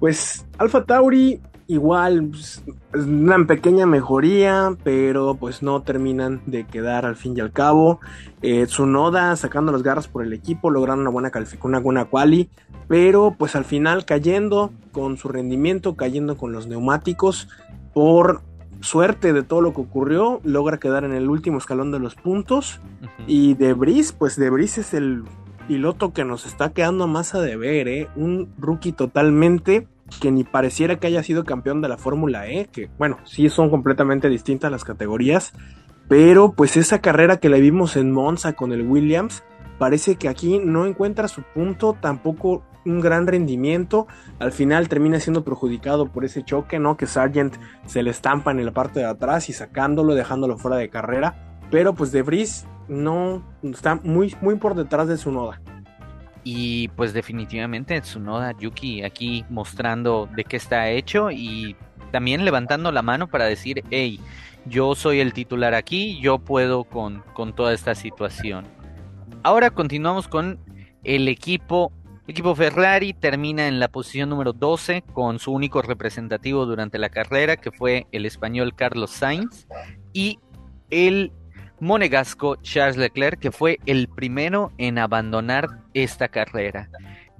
Pues 0.00 0.46
Alfa 0.58 0.84
Tauri 0.84 1.40
igual 1.66 2.28
pues, 2.30 2.62
una 2.94 3.46
pequeña 3.46 3.86
mejoría, 3.86 4.76
pero 4.82 5.34
pues 5.34 5.62
no 5.62 5.82
terminan 5.82 6.42
de 6.46 6.64
quedar 6.66 7.06
al 7.06 7.16
fin 7.16 7.36
y 7.36 7.40
al 7.40 7.52
cabo. 7.52 8.00
Eh, 8.42 8.66
Tsunoda 8.66 9.34
sacando 9.36 9.72
las 9.72 9.82
garras 9.82 10.08
por 10.08 10.24
el 10.24 10.32
equipo, 10.32 10.70
logrando 10.70 11.02
una 11.02 11.10
buena 11.10 11.32
una 11.62 11.80
buena 11.80 12.04
quali, 12.06 12.50
pero 12.88 13.34
pues 13.38 13.56
al 13.56 13.64
final 13.64 14.04
cayendo 14.04 14.72
con 14.92 15.16
su 15.16 15.28
rendimiento, 15.28 15.94
cayendo 15.94 16.36
con 16.36 16.52
los 16.52 16.66
neumáticos 16.66 17.48
por 17.92 18.42
suerte 18.84 19.32
de 19.32 19.42
todo 19.42 19.60
lo 19.60 19.72
que 19.72 19.80
ocurrió, 19.80 20.40
logra 20.44 20.78
quedar 20.78 21.04
en 21.04 21.14
el 21.14 21.28
último 21.28 21.58
escalón 21.58 21.90
de 21.90 21.98
los 21.98 22.14
puntos. 22.14 22.80
Y 23.26 23.54
Debris, 23.54 24.12
pues 24.12 24.36
Debris 24.36 24.78
es 24.78 24.94
el 24.94 25.24
piloto 25.66 26.12
que 26.12 26.24
nos 26.24 26.46
está 26.46 26.70
quedando 26.70 27.06
más 27.06 27.34
a 27.34 27.40
deber, 27.40 27.88
¿eh? 27.88 28.08
Un 28.16 28.52
rookie 28.58 28.92
totalmente 28.92 29.88
que 30.20 30.30
ni 30.30 30.44
pareciera 30.44 30.96
que 30.96 31.06
haya 31.06 31.22
sido 31.22 31.44
campeón 31.44 31.80
de 31.80 31.88
la 31.88 31.96
Fórmula 31.96 32.46
E, 32.46 32.66
que 32.66 32.90
bueno, 32.98 33.18
sí 33.24 33.48
son 33.48 33.70
completamente 33.70 34.28
distintas 34.28 34.70
las 34.70 34.84
categorías, 34.84 35.54
pero 36.08 36.52
pues 36.52 36.76
esa 36.76 37.00
carrera 37.00 37.38
que 37.38 37.48
le 37.48 37.60
vimos 37.60 37.96
en 37.96 38.12
Monza 38.12 38.52
con 38.52 38.72
el 38.72 38.82
Williams, 38.82 39.42
parece 39.78 40.16
que 40.16 40.28
aquí 40.28 40.60
no 40.62 40.84
encuentra 40.86 41.26
su 41.26 41.42
punto, 41.42 41.96
tampoco 41.98 42.62
un 42.84 43.00
gran 43.00 43.26
rendimiento, 43.26 44.06
al 44.38 44.52
final 44.52 44.88
termina 44.88 45.20
siendo 45.20 45.44
perjudicado 45.44 46.06
por 46.06 46.24
ese 46.24 46.44
choque, 46.44 46.78
¿no? 46.78 46.96
Que 46.96 47.06
Sargent 47.06 47.56
se 47.86 48.02
le 48.02 48.10
estampa 48.10 48.50
en 48.50 48.64
la 48.64 48.72
parte 48.72 49.00
de 49.00 49.06
atrás 49.06 49.48
y 49.48 49.52
sacándolo, 49.52 50.14
dejándolo 50.14 50.58
fuera 50.58 50.76
de 50.76 50.88
carrera, 50.88 51.58
pero 51.70 51.94
pues 51.94 52.12
De 52.12 52.22
Vries 52.22 52.66
no 52.88 53.42
está 53.62 53.96
muy, 53.96 54.34
muy 54.40 54.56
por 54.56 54.74
detrás 54.74 55.08
de 55.08 55.16
su 55.16 55.32
noda. 55.32 55.60
Y 56.44 56.88
pues 56.88 57.14
definitivamente 57.14 58.02
su 58.04 58.20
noda 58.20 58.52
Yuki 58.58 59.02
aquí 59.02 59.46
mostrando 59.48 60.28
de 60.36 60.44
qué 60.44 60.56
está 60.58 60.90
hecho 60.90 61.30
y 61.30 61.74
también 62.12 62.44
levantando 62.44 62.92
la 62.92 63.00
mano 63.00 63.28
para 63.28 63.46
decir, 63.46 63.82
hey, 63.90 64.20
yo 64.66 64.94
soy 64.94 65.20
el 65.20 65.32
titular 65.32 65.74
aquí, 65.74 66.20
yo 66.20 66.38
puedo 66.38 66.84
con, 66.84 67.22
con 67.32 67.54
toda 67.54 67.72
esta 67.72 67.94
situación. 67.94 68.66
Ahora 69.42 69.70
continuamos 69.70 70.28
con 70.28 70.58
el 71.02 71.28
equipo. 71.28 71.92
El 72.26 72.30
equipo 72.30 72.54
Ferrari 72.54 73.12
termina 73.12 73.68
en 73.68 73.78
la 73.78 73.88
posición 73.88 74.30
número 74.30 74.54
12 74.54 75.02
con 75.12 75.38
su 75.38 75.52
único 75.52 75.82
representativo 75.82 76.64
durante 76.64 76.98
la 76.98 77.10
carrera, 77.10 77.58
que 77.58 77.70
fue 77.70 78.06
el 78.12 78.24
español 78.24 78.74
Carlos 78.74 79.10
Sainz, 79.10 79.66
y 80.14 80.38
el 80.88 81.32
monegasco 81.80 82.56
Charles 82.62 82.96
Leclerc, 82.96 83.38
que 83.38 83.52
fue 83.52 83.78
el 83.84 84.08
primero 84.08 84.72
en 84.78 84.98
abandonar 84.98 85.68
esta 85.92 86.28
carrera. 86.28 86.88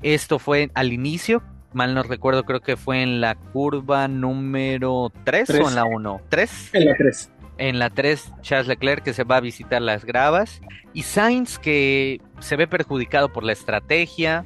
Esto 0.02 0.38
fue 0.38 0.70
al 0.74 0.92
inicio, 0.92 1.42
mal 1.72 1.94
no 1.94 2.02
recuerdo, 2.02 2.44
creo 2.44 2.60
que 2.60 2.76
fue 2.76 3.02
en 3.02 3.22
la 3.22 3.36
curva 3.36 4.06
número 4.06 5.10
3, 5.24 5.48
o 5.48 5.68
en 5.70 5.74
la 5.76 5.86
1. 5.86 6.20
¿3? 6.30 6.70
En 6.74 6.84
la 6.84 6.94
3. 6.94 7.30
En 7.56 7.78
la 7.78 7.88
3, 7.88 8.32
Charles 8.42 8.68
Leclerc 8.68 9.02
que 9.02 9.14
se 9.14 9.24
va 9.24 9.38
a 9.38 9.40
visitar 9.40 9.80
las 9.80 10.04
gravas. 10.04 10.60
Y 10.92 11.04
Sainz 11.04 11.58
que 11.58 12.20
se 12.40 12.56
ve 12.56 12.66
perjudicado 12.66 13.32
por 13.32 13.44
la 13.44 13.52
estrategia. 13.52 14.44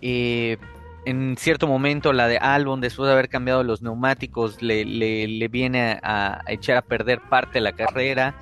En 0.00 1.36
cierto 1.38 1.66
momento 1.66 2.12
la 2.12 2.26
de 2.28 2.38
Albon, 2.38 2.80
después 2.80 3.06
de 3.06 3.12
haber 3.12 3.28
cambiado 3.28 3.62
los 3.62 3.82
neumáticos, 3.82 4.60
le, 4.60 5.48
viene 5.48 6.00
a, 6.02 6.42
echar 6.48 6.76
a 6.76 6.82
perder 6.82 7.20
parte 7.20 7.54
de 7.54 7.60
la 7.60 7.72
carrera 7.72 8.34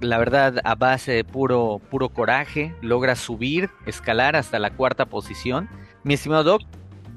la 0.00 0.18
verdad, 0.18 0.60
a 0.64 0.74
base 0.74 1.12
de 1.12 1.24
puro, 1.24 1.80
puro 1.90 2.08
coraje, 2.08 2.74
logra 2.82 3.16
subir, 3.16 3.70
escalar 3.86 4.36
hasta 4.36 4.58
la 4.58 4.70
cuarta 4.70 5.06
posición. 5.06 5.68
Mi 6.02 6.14
estimado 6.14 6.44
Doc. 6.44 6.62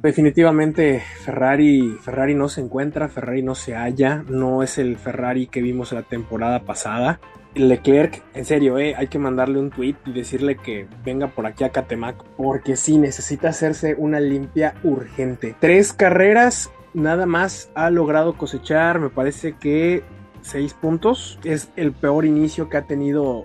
Definitivamente 0.01 1.01
Ferrari, 1.25 1.97
Ferrari 2.01 2.35
no 2.35 2.49
se 2.49 2.61
encuentra, 2.61 3.09
Ferrari 3.09 3.41
no 3.41 3.55
se 3.55 3.75
halla, 3.75 4.23
no 4.29 4.61
es 4.61 4.77
el 4.77 4.97
Ferrari 4.97 5.47
que 5.47 5.61
vimos 5.61 5.91
la 5.91 6.03
temporada 6.03 6.61
pasada. 6.61 7.19
Leclerc, 7.59 8.23
en 8.33 8.45
serio, 8.45 8.77
eh, 8.77 8.95
hay 8.95 9.07
que 9.07 9.19
mandarle 9.19 9.59
un 9.59 9.69
tweet 9.69 9.95
y 10.05 10.13
decirle 10.13 10.57
que 10.57 10.87
venga 11.03 11.27
por 11.27 11.45
aquí 11.45 11.63
a 11.63 11.69
Catemac, 11.69 12.23
porque 12.35 12.75
sí, 12.75 12.97
necesita 12.97 13.49
hacerse 13.49 13.95
una 13.97 14.19
limpia 14.19 14.75
urgente. 14.83 15.55
Tres 15.59 15.93
carreras 15.93 16.71
nada 16.93 17.25
más 17.25 17.69
ha 17.75 17.89
logrado 17.89 18.37
cosechar, 18.37 18.99
me 18.99 19.09
parece 19.09 19.53
que 19.53 20.03
6 20.41 20.73
puntos. 20.75 21.39
Es 21.43 21.69
el 21.75 21.91
peor 21.91 22.25
inicio 22.25 22.69
que 22.69 22.77
ha 22.77 22.83
tenido 22.83 23.43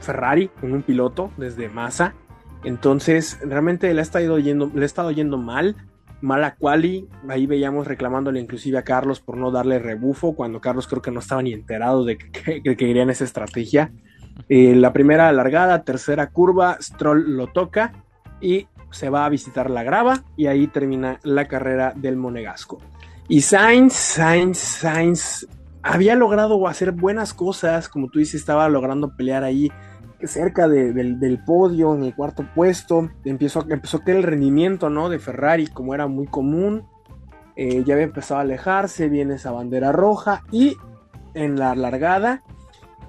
Ferrari 0.00 0.48
con 0.48 0.72
un 0.72 0.82
piloto 0.82 1.30
desde 1.36 1.68
Massa. 1.68 2.14
Entonces, 2.62 3.38
realmente 3.42 3.92
le 3.92 4.00
ha 4.00 4.02
estado 4.02 4.38
yendo, 4.38 4.70
le 4.74 4.82
ha 4.82 4.86
estado 4.86 5.10
yendo 5.10 5.38
mal. 5.38 5.76
Mala 6.24 6.54
quali, 6.56 7.06
ahí 7.28 7.46
veíamos 7.46 7.86
reclamándole 7.86 8.40
inclusive 8.40 8.78
a 8.78 8.82
Carlos 8.82 9.20
por 9.20 9.36
no 9.36 9.50
darle 9.50 9.78
rebufo, 9.78 10.34
cuando 10.34 10.58
Carlos 10.58 10.88
creo 10.88 11.02
que 11.02 11.10
no 11.10 11.20
estaba 11.20 11.42
ni 11.42 11.52
enterado 11.52 12.02
de 12.04 12.16
que, 12.16 12.62
que, 12.62 13.02
esa 13.02 13.24
estrategia. 13.24 13.92
Eh, 14.48 14.74
la 14.74 14.94
primera 14.94 15.28
alargada, 15.28 15.84
tercera 15.84 16.30
curva, 16.30 16.78
Stroll 16.80 17.36
lo 17.36 17.48
toca 17.48 17.92
y 18.40 18.68
se 18.90 19.10
va 19.10 19.26
a 19.26 19.28
visitar 19.28 19.68
la 19.68 19.82
grava 19.82 20.24
y 20.34 20.46
ahí 20.46 20.66
termina 20.66 21.20
la 21.24 21.44
carrera 21.46 21.92
del 21.94 22.16
Monegasco. 22.16 22.78
Y 23.28 23.42
Sainz, 23.42 23.92
Sainz, 23.92 24.58
Sainz 24.58 25.46
había 25.82 26.14
logrado 26.14 26.66
hacer 26.66 26.92
buenas 26.92 27.34
cosas, 27.34 27.90
como 27.90 28.08
tú 28.08 28.18
dices, 28.18 28.40
estaba 28.40 28.66
logrando 28.70 29.14
pelear 29.14 29.44
ahí 29.44 29.70
cerca 30.26 30.68
del 30.68 31.42
podio, 31.44 31.94
en 31.94 32.04
el 32.04 32.14
cuarto 32.14 32.46
puesto, 32.54 33.10
empezó, 33.24 33.64
empezó 33.68 33.98
a 33.98 34.04
caer 34.04 34.18
el 34.18 34.22
rendimiento 34.22 34.90
¿no? 34.90 35.08
de 35.08 35.18
Ferrari, 35.18 35.66
como 35.66 35.94
era 35.94 36.06
muy 36.06 36.26
común, 36.26 36.86
eh, 37.56 37.84
ya 37.84 37.94
había 37.94 38.06
empezado 38.06 38.40
a 38.40 38.42
alejarse, 38.42 39.08
viene 39.08 39.34
esa 39.34 39.52
bandera 39.52 39.92
roja 39.92 40.42
y 40.50 40.76
en 41.34 41.58
la 41.58 41.74
largada, 41.74 42.42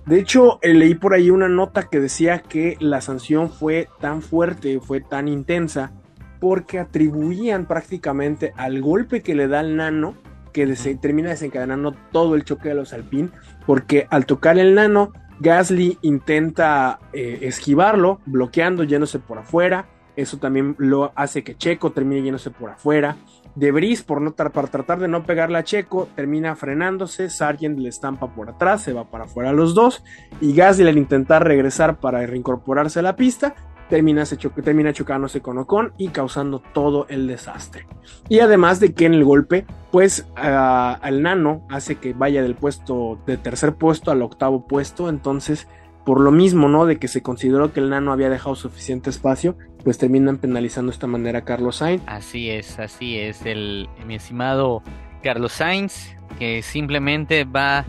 de 0.05 0.19
hecho 0.19 0.59
eh, 0.61 0.73
leí 0.73 0.93
por 0.95 1.13
ahí 1.13 1.31
una 1.31 1.49
nota 1.49 1.83
que 1.89 1.99
decía 1.99 2.39
que 2.39 2.77
la 2.79 3.01
sanción 3.01 3.49
fue 3.49 3.89
tan 3.99 4.21
fuerte, 4.21 4.79
fue 4.79 5.01
tan 5.01 5.27
intensa, 5.27 5.93
porque 6.39 6.79
atribuían 6.79 7.65
prácticamente 7.65 8.53
al 8.55 8.81
golpe 8.81 9.21
que 9.21 9.33
le 9.33 9.47
da 9.47 9.61
el 9.61 9.77
nano, 9.77 10.15
que 10.53 10.67
termina 11.01 11.29
desencadenando 11.29 11.95
todo 12.11 12.35
el 12.35 12.45
choque 12.45 12.69
de 12.69 12.75
los 12.75 12.93
Alpine, 12.93 13.29
porque 13.65 14.07
al 14.09 14.25
tocar 14.25 14.57
el 14.59 14.75
nano, 14.75 15.11
Gasly 15.39 15.97
intenta 16.01 16.99
eh, 17.13 17.39
esquivarlo, 17.41 18.19
bloqueando, 18.25 18.83
yéndose 18.83 19.19
por 19.19 19.37
afuera. 19.37 19.87
Eso 20.15 20.37
también 20.37 20.75
lo 20.77 21.11
hace 21.15 21.43
que 21.43 21.57
Checo 21.57 21.91
termine 21.91 22.21
yéndose 22.21 22.51
por 22.51 22.69
afuera. 22.69 23.17
Debris, 23.55 24.03
por 24.03 24.21
no 24.21 24.33
para 24.35 24.67
tratar 24.67 24.99
de 24.99 25.07
no 25.07 25.23
pegarle 25.23 25.57
a 25.57 25.63
Checo, 25.63 26.09
termina 26.15 26.55
frenándose. 26.55 27.29
Sargent 27.29 27.79
le 27.79 27.89
estampa 27.89 28.33
por 28.33 28.49
atrás, 28.49 28.81
se 28.81 28.93
va 28.93 29.09
para 29.09 29.25
afuera 29.25 29.53
los 29.53 29.73
dos. 29.73 30.03
Y 30.41 30.53
Gasly, 30.53 30.87
al 30.87 30.97
intentar 30.97 31.45
regresar 31.45 31.99
para 31.99 32.25
reincorporarse 32.25 32.99
a 32.99 33.03
la 33.03 33.15
pista, 33.15 33.55
termina, 33.89 34.23
termina 34.63 34.93
chocándose 34.93 35.41
con 35.41 35.93
y 35.97 36.09
causando 36.09 36.59
todo 36.59 37.05
el 37.09 37.27
desastre. 37.27 37.85
Y 38.29 38.39
además 38.39 38.79
de 38.79 38.93
que 38.93 39.05
en 39.05 39.13
el 39.13 39.23
golpe, 39.23 39.65
pues 39.91 40.27
al 40.35 41.21
nano 41.21 41.65
hace 41.69 41.95
que 41.95 42.13
vaya 42.13 42.41
del 42.41 42.55
puesto, 42.55 43.19
de 43.25 43.37
tercer 43.37 43.75
puesto 43.75 44.11
al 44.11 44.21
octavo 44.21 44.67
puesto. 44.67 45.09
Entonces, 45.09 45.67
por 46.05 46.19
lo 46.19 46.31
mismo, 46.31 46.67
¿no? 46.67 46.85
De 46.85 46.97
que 46.97 47.07
se 47.07 47.21
consideró 47.21 47.73
que 47.73 47.79
el 47.79 47.89
nano 47.89 48.11
había 48.11 48.29
dejado 48.29 48.55
suficiente 48.55 49.09
espacio, 49.09 49.57
pues 49.83 49.97
terminan 49.97 50.37
penalizando 50.37 50.91
de 50.91 50.95
esta 50.95 51.07
manera 51.07 51.39
a 51.39 51.45
Carlos 51.45 51.77
Sainz. 51.77 52.03
Así 52.05 52.49
es, 52.49 52.79
así 52.79 53.17
es. 53.17 53.45
El, 53.45 53.89
mi 54.05 54.15
estimado 54.15 54.83
Carlos 55.23 55.53
Sainz, 55.53 56.15
que 56.37 56.61
simplemente 56.61 57.43
va 57.43 57.85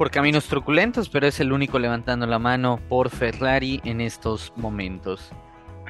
por 0.00 0.10
caminos 0.10 0.46
truculentos, 0.46 1.10
pero 1.10 1.26
es 1.26 1.40
el 1.40 1.52
único 1.52 1.78
levantando 1.78 2.24
la 2.24 2.38
mano 2.38 2.80
por 2.88 3.10
Ferrari 3.10 3.82
en 3.84 4.00
estos 4.00 4.50
momentos. 4.56 5.30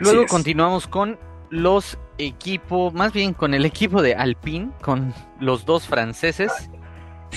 Luego 0.00 0.26
continuamos 0.26 0.88
con 0.88 1.16
los 1.48 1.96
equipos, 2.18 2.92
más 2.92 3.12
bien 3.12 3.34
con 3.34 3.54
el 3.54 3.64
equipo 3.64 4.02
de 4.02 4.16
Alpine, 4.16 4.72
con 4.82 5.14
los 5.38 5.64
dos 5.64 5.86
franceses, 5.86 6.50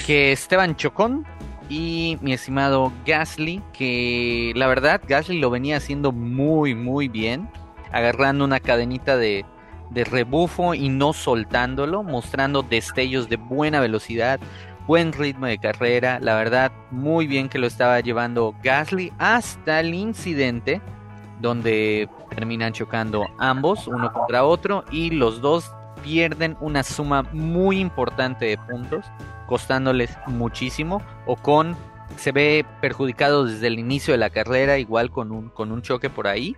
que 0.08 0.32
Esteban 0.32 0.76
Chocón 0.76 1.28
y 1.70 2.18
mi 2.22 2.34
estimado 2.34 2.92
Gasly, 3.06 3.62
que 3.72 4.52
la 4.56 4.66
verdad 4.66 5.00
Gasly 5.08 5.38
lo 5.38 5.52
venía 5.52 5.78
haciendo 5.78 6.12
muy 6.12 6.74
muy 6.74 7.08
bien, 7.08 7.48
agarrando 7.92 8.46
una 8.46 8.60
cadenita 8.60 9.16
de, 9.16 9.46
de 9.92 10.06
rebufo 10.06 10.74
y 10.74 10.90
no 10.90 11.14
soltándolo, 11.14 12.02
mostrando 12.02 12.64
destellos 12.64 13.30
de 13.30 13.36
buena 13.36 13.80
velocidad, 13.80 14.40
buen 14.88 15.14
ritmo 15.14 15.46
de 15.46 15.58
carrera, 15.58 16.20
la 16.20 16.36
verdad 16.36 16.72
muy 16.92 17.28
bien 17.28 17.50
que 17.50 17.60
lo 17.60 17.68
estaba 17.68 18.00
llevando 18.00 18.56
Gasly 18.64 19.14
hasta 19.18 19.80
el 19.80 19.94
incidente 19.94 20.82
donde 21.42 22.10
terminan 22.30 22.74
chocando 22.74 23.28
ambos 23.38 23.88
uno 23.88 24.12
contra 24.12 24.44
otro 24.46 24.86
y 24.92 25.10
los 25.12 25.42
dos 25.42 25.72
pierden 26.04 26.58
una 26.60 26.84
suma 26.84 27.24
muy 27.32 27.80
importante 27.80 28.46
de 28.46 28.58
puntos, 28.58 29.06
costándoles 29.48 30.18
muchísimo. 30.28 31.02
o 31.26 31.36
con 31.36 31.76
se 32.18 32.32
ve 32.32 32.66
perjudicado 32.82 33.46
desde 33.46 33.68
el 33.68 33.80
inicio 33.80 34.14
de 34.14 34.20
la 34.20 34.30
carrera, 34.30 34.78
igual 34.78 35.10
con 35.10 35.32
un, 35.32 35.50
con 35.50 35.72
un 35.72 35.82
choque 35.82 36.10
por 36.10 36.28
ahí. 36.28 36.56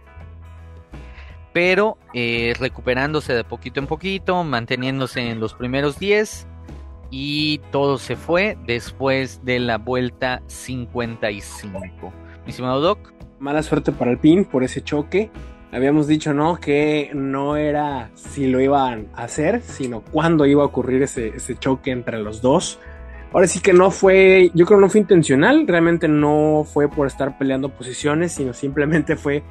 Pero 1.54 1.98
eh, 2.14 2.54
recuperándose 2.60 3.34
de 3.34 3.46
poquito 3.46 3.80
en 3.80 3.88
poquito, 3.88 4.44
manteniéndose 4.44 5.30
en 5.30 5.40
los 5.40 5.54
primeros 5.54 5.98
10 5.98 6.48
y 7.12 7.60
todo 7.72 7.98
se 7.98 8.16
fue 8.16 8.58
después 8.66 9.44
de 9.44 9.60
la 9.60 9.78
vuelta 9.78 10.42
55. 10.48 12.14
Mi 12.46 12.50
estimado 12.50 12.82
Doc. 12.82 13.14
Mala 13.40 13.64
suerte 13.64 13.92
para 13.92 14.12
el 14.12 14.18
PIN 14.18 14.46
por 14.46 14.64
ese 14.64 14.82
choque. 14.82 15.30
Habíamos 15.72 16.08
dicho, 16.08 16.34
¿no? 16.34 16.58
Que 16.58 17.12
no 17.14 17.58
era 17.58 18.10
si 18.16 18.48
lo 18.48 18.62
iban 18.62 19.08
a 19.14 19.24
hacer, 19.24 19.62
sino 19.62 20.02
cuándo 20.02 20.46
iba 20.46 20.64
a 20.64 20.68
ocurrir 20.68 21.04
ese, 21.04 21.30
ese 21.36 21.58
choque 21.58 21.92
entre 21.92 22.20
los 22.20 22.42
dos. 22.42 22.80
Ahora 23.34 23.48
sí 23.48 23.60
que 23.60 23.74
no 23.74 23.92
fue, 23.92 24.52
yo 24.54 24.66
creo 24.66 24.80
que 24.80 24.84
no 24.84 24.90
fue 24.90 25.02
intencional, 25.02 25.68
realmente 25.68 26.08
no 26.08 26.66
fue 26.66 26.88
por 26.88 27.08
estar 27.08 27.38
peleando 27.38 27.68
posiciones, 27.68 28.32
sino 28.32 28.54
simplemente 28.54 29.18
fue 29.18 29.44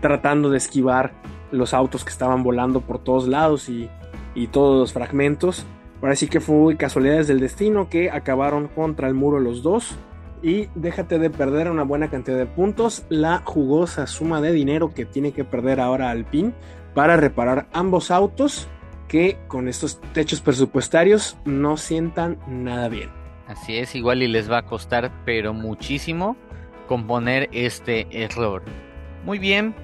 tratando 0.00 0.50
de 0.50 0.58
esquivar 0.58 1.12
los 1.50 1.74
autos 1.74 2.04
que 2.04 2.10
estaban 2.10 2.44
volando 2.44 2.80
por 2.80 3.02
todos 3.02 3.26
lados 3.26 3.68
y, 3.68 3.90
y 4.36 4.46
todos 4.46 4.78
los 4.78 4.92
fragmentos. 4.92 5.66
Ahora 6.04 6.16
sí 6.16 6.28
que 6.28 6.40
fue 6.40 6.76
casualidades 6.76 7.28
del 7.28 7.40
destino 7.40 7.88
que 7.88 8.10
acabaron 8.10 8.68
contra 8.68 9.08
el 9.08 9.14
muro 9.14 9.40
los 9.40 9.62
dos. 9.62 9.96
Y 10.42 10.68
déjate 10.74 11.18
de 11.18 11.30
perder 11.30 11.70
una 11.70 11.82
buena 11.82 12.10
cantidad 12.10 12.36
de 12.36 12.44
puntos, 12.44 13.06
la 13.08 13.38
jugosa 13.42 14.06
suma 14.06 14.42
de 14.42 14.52
dinero 14.52 14.92
que 14.92 15.06
tiene 15.06 15.32
que 15.32 15.44
perder 15.44 15.80
ahora 15.80 16.10
Alpine 16.10 16.52
para 16.92 17.16
reparar 17.16 17.68
ambos 17.72 18.10
autos 18.10 18.68
que 19.08 19.38
con 19.48 19.66
estos 19.66 19.98
techos 20.12 20.42
presupuestarios 20.42 21.38
no 21.46 21.78
sientan 21.78 22.38
nada 22.46 22.90
bien. 22.90 23.08
Así 23.46 23.78
es, 23.78 23.94
igual 23.94 24.22
y 24.22 24.28
les 24.28 24.50
va 24.50 24.58
a 24.58 24.66
costar, 24.66 25.10
pero 25.24 25.54
muchísimo, 25.54 26.36
componer 26.86 27.48
este 27.50 28.06
error. 28.10 28.62
Muy 29.24 29.38
bien, 29.38 29.74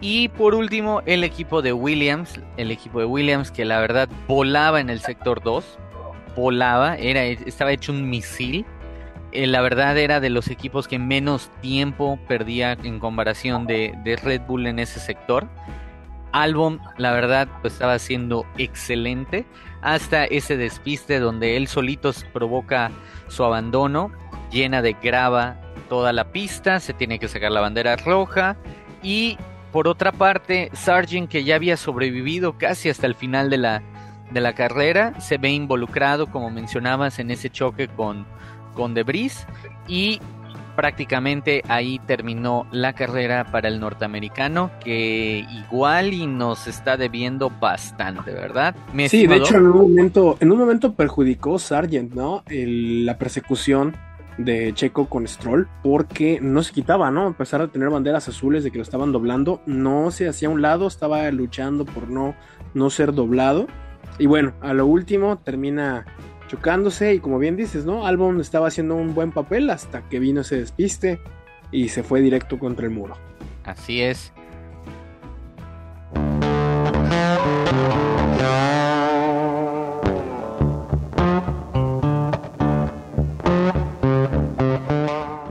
y 0.00 0.28
por 0.28 0.54
último, 0.54 1.02
el 1.06 1.24
equipo 1.24 1.62
de 1.62 1.72
Williams, 1.72 2.40
el 2.56 2.70
equipo 2.70 3.00
de 3.00 3.06
Williams 3.06 3.50
que 3.50 3.64
la 3.64 3.80
verdad 3.80 4.08
volaba 4.26 4.80
en 4.80 4.90
el 4.90 5.00
sector 5.00 5.42
2, 5.42 5.78
volaba, 6.34 6.96
era, 6.96 7.24
estaba 7.24 7.72
hecho 7.72 7.92
un 7.92 8.08
misil. 8.08 8.64
Eh, 9.32 9.46
la 9.46 9.60
verdad 9.60 9.96
era 9.96 10.18
de 10.18 10.30
los 10.30 10.48
equipos 10.48 10.88
que 10.88 10.98
menos 10.98 11.50
tiempo 11.60 12.18
perdía 12.26 12.72
en 12.72 12.98
comparación 12.98 13.66
de, 13.66 13.94
de 14.02 14.16
Red 14.16 14.42
Bull 14.42 14.66
en 14.66 14.78
ese 14.78 15.00
sector. 15.00 15.46
Albon, 16.32 16.80
la 16.96 17.12
verdad, 17.12 17.48
pues 17.60 17.74
estaba 17.74 17.98
siendo 17.98 18.46
excelente 18.56 19.44
hasta 19.82 20.24
ese 20.24 20.56
despiste 20.56 21.18
donde 21.18 21.56
él 21.56 21.68
solito 21.68 22.12
provoca 22.32 22.90
su 23.28 23.44
abandono, 23.44 24.12
llena 24.50 24.82
de 24.82 24.96
grava 25.02 25.56
toda 25.88 26.12
la 26.12 26.32
pista, 26.32 26.80
se 26.80 26.92
tiene 26.92 27.18
que 27.18 27.28
sacar 27.28 27.50
la 27.50 27.60
bandera 27.60 27.96
roja 27.96 28.56
y 29.02 29.38
por 29.72 29.88
otra 29.88 30.12
parte, 30.12 30.70
Sargent, 30.72 31.28
que 31.28 31.44
ya 31.44 31.56
había 31.56 31.76
sobrevivido 31.76 32.58
casi 32.58 32.88
hasta 32.88 33.06
el 33.06 33.14
final 33.14 33.50
de 33.50 33.58
la, 33.58 33.82
de 34.30 34.40
la 34.40 34.54
carrera, 34.54 35.20
se 35.20 35.38
ve 35.38 35.50
involucrado, 35.50 36.26
como 36.26 36.50
mencionabas, 36.50 37.18
en 37.18 37.30
ese 37.30 37.50
choque 37.50 37.88
con, 37.88 38.26
con 38.74 38.94
Debris 38.94 39.46
y 39.86 40.20
prácticamente 40.76 41.62
ahí 41.68 42.00
terminó 42.06 42.66
la 42.72 42.94
carrera 42.94 43.44
para 43.52 43.68
el 43.68 43.80
norteamericano, 43.80 44.70
que 44.82 45.44
igual 45.66 46.14
y 46.14 46.26
nos 46.26 46.66
está 46.66 46.96
debiendo 46.96 47.50
bastante, 47.50 48.32
¿verdad? 48.32 48.74
sí, 49.08 49.26
de 49.26 49.36
hecho 49.36 49.58
en 49.58 49.66
un 49.66 49.76
momento, 49.76 50.36
en 50.40 50.50
un 50.50 50.58
momento 50.58 50.94
perjudicó 50.94 51.58
Sargent, 51.58 52.14
¿no? 52.14 52.42
la 52.48 53.18
persecución 53.18 53.94
de 54.44 54.72
Checo 54.74 55.08
con 55.08 55.26
Stroll 55.26 55.68
porque 55.82 56.38
no 56.40 56.62
se 56.62 56.72
quitaba, 56.72 57.10
¿no? 57.10 57.28
A 57.28 57.32
pesar 57.36 57.60
de 57.60 57.68
tener 57.68 57.90
banderas 57.90 58.28
azules 58.28 58.64
de 58.64 58.70
que 58.70 58.78
lo 58.78 58.82
estaban 58.82 59.12
doblando, 59.12 59.62
no 59.66 60.10
se 60.10 60.28
hacía 60.28 60.50
un 60.50 60.62
lado, 60.62 60.86
estaba 60.86 61.30
luchando 61.30 61.84
por 61.84 62.08
no, 62.08 62.34
no 62.74 62.90
ser 62.90 63.12
doblado. 63.12 63.66
Y 64.18 64.26
bueno, 64.26 64.52
a 64.60 64.72
lo 64.72 64.86
último 64.86 65.38
termina 65.38 66.04
chocándose 66.48 67.14
y 67.14 67.20
como 67.20 67.38
bien 67.38 67.56
dices, 67.56 67.84
¿no? 67.84 68.06
Albon 68.06 68.40
estaba 68.40 68.68
haciendo 68.68 68.96
un 68.96 69.14
buen 69.14 69.32
papel 69.32 69.70
hasta 69.70 70.08
que 70.08 70.18
vino 70.18 70.40
ese 70.40 70.56
despiste 70.56 71.20
y 71.70 71.88
se 71.88 72.02
fue 72.02 72.20
directo 72.20 72.58
contra 72.58 72.86
el 72.86 72.92
muro. 72.92 73.16
Así 73.64 74.00
es. 74.00 74.32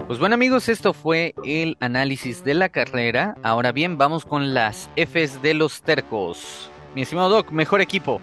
Pues 0.09 0.17
bueno 0.17 0.33
amigos, 0.33 0.69
esto 0.69 0.93
fue 0.93 1.35
el 1.43 1.77
análisis 1.81 2.43
de 2.43 2.55
la 2.55 2.69
carrera. 2.69 3.35
Ahora 3.43 3.71
bien, 3.71 3.99
vamos 3.99 4.25
con 4.25 4.55
las 4.55 4.89
Fs 4.95 5.43
de 5.43 5.53
los 5.53 5.83
tercos. 5.83 6.71
Mi 6.95 7.03
estimado 7.03 7.29
Doc, 7.29 7.51
mejor 7.51 7.79
equipo. 7.79 8.19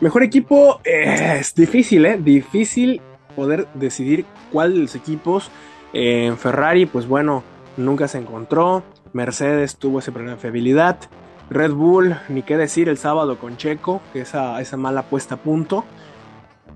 Mejor 0.00 0.24
equipo 0.24 0.80
eh, 0.84 1.36
es 1.38 1.54
difícil, 1.54 2.04
¿eh? 2.04 2.18
Difícil 2.18 3.00
poder 3.36 3.68
decidir 3.74 4.24
cuál 4.50 4.74
de 4.74 4.80
los 4.80 4.96
equipos. 4.96 5.52
en 5.92 6.36
Ferrari, 6.36 6.86
pues 6.86 7.06
bueno, 7.06 7.44
nunca 7.76 8.08
se 8.08 8.18
encontró. 8.18 8.82
Mercedes 9.12 9.76
tuvo 9.76 10.00
ese 10.00 10.10
problema 10.10 10.34
de 10.34 10.40
fiabilidad. 10.40 10.98
Red 11.48 11.74
Bull, 11.74 12.16
ni 12.28 12.42
qué 12.42 12.56
decir 12.56 12.88
el 12.88 12.98
sábado 12.98 13.38
con 13.38 13.56
Checo, 13.56 14.02
que 14.12 14.22
esa, 14.22 14.60
esa 14.60 14.76
mala 14.76 15.04
puesta 15.04 15.36
a 15.36 15.38
punto. 15.38 15.84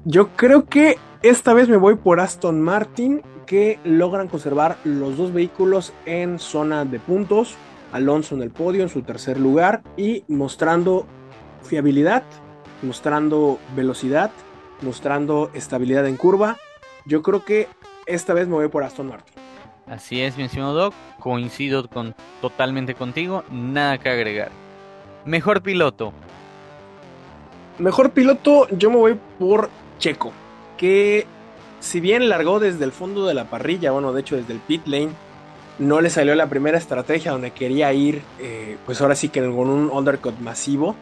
Yo 0.05 0.29
creo 0.37 0.67
que 0.67 0.97
esta 1.23 1.55
vez 1.55 1.69
me 1.69 1.77
voy 1.77 1.97
por 1.97 2.21
Aston 2.21 2.61
Martin 2.61 3.21
que 3.47 3.79
logran 3.85 4.29
conservar 4.29 4.77
los 4.85 5.17
dos 5.17 5.33
vehículos 5.33 5.93
en 6.05 6.39
zona 6.39 6.85
de 6.85 6.99
puntos. 6.99 7.57
Alonso 7.93 8.35
en 8.35 8.43
el 8.43 8.51
podio 8.51 8.83
en 8.83 8.89
su 8.89 9.03
tercer 9.03 9.39
lugar 9.39 9.83
y 9.97 10.25
mostrando 10.29 11.07
fiabilidad 11.63 12.25
mostrando 12.83 13.59
velocidad, 13.75 14.31
mostrando 14.83 15.51
estabilidad 15.55 16.07
en 16.07 16.17
curva. 16.17 16.57
Yo 17.05 17.23
creo 17.23 17.45
que 17.45 17.69
esta 18.07 18.35
vez 18.35 18.49
me 18.49 18.55
voy 18.55 18.69
por 18.69 18.85
Aston 18.85 19.09
Martin. 19.09 19.35
Así 19.87 20.21
es, 20.21 20.37
mi 20.37 20.45
estimado 20.45 20.75
Doc, 20.75 20.95
coincido 21.21 21.89
con, 21.89 22.15
totalmente 22.41 22.95
contigo, 22.95 23.45
nada 23.51 23.99
que 23.99 24.09
agregar. 24.09 24.51
Mejor 25.25 25.63
piloto. 25.63 26.13
Mejor 27.79 28.11
piloto, 28.11 28.69
yo 28.71 28.91
me 28.91 28.97
voy 28.97 29.19
por 29.39 29.71
Checo, 29.99 30.33
que 30.77 31.27
si 31.87 32.01
bien 32.01 32.29
largó 32.29 32.59
desde 32.59 32.85
el 32.85 32.93
fondo 32.93 33.27
de 33.27 33.35
la 33.35 33.45
parrilla, 33.45 33.93
bueno, 33.93 34.13
de 34.13 34.21
hecho 34.21 34.37
desde 34.37 34.53
el 34.53 34.59
pit 34.59 34.87
lane, 34.87 35.11
no 35.79 36.01
le 36.01 36.11
salió 36.11 36.35
la 36.35 36.49
primera 36.49 36.79
estrategia 36.79 37.31
donde 37.31 37.53
quería 37.53 37.93
ir, 37.93 38.23
eh, 38.41 38.77
pues 38.85 39.01
ahora 39.01 39.15
sí 39.15 39.29
que 39.29 39.41
con 39.41 39.71
un 39.71 39.91
undercut 39.91 40.39
masivo, 40.41 40.97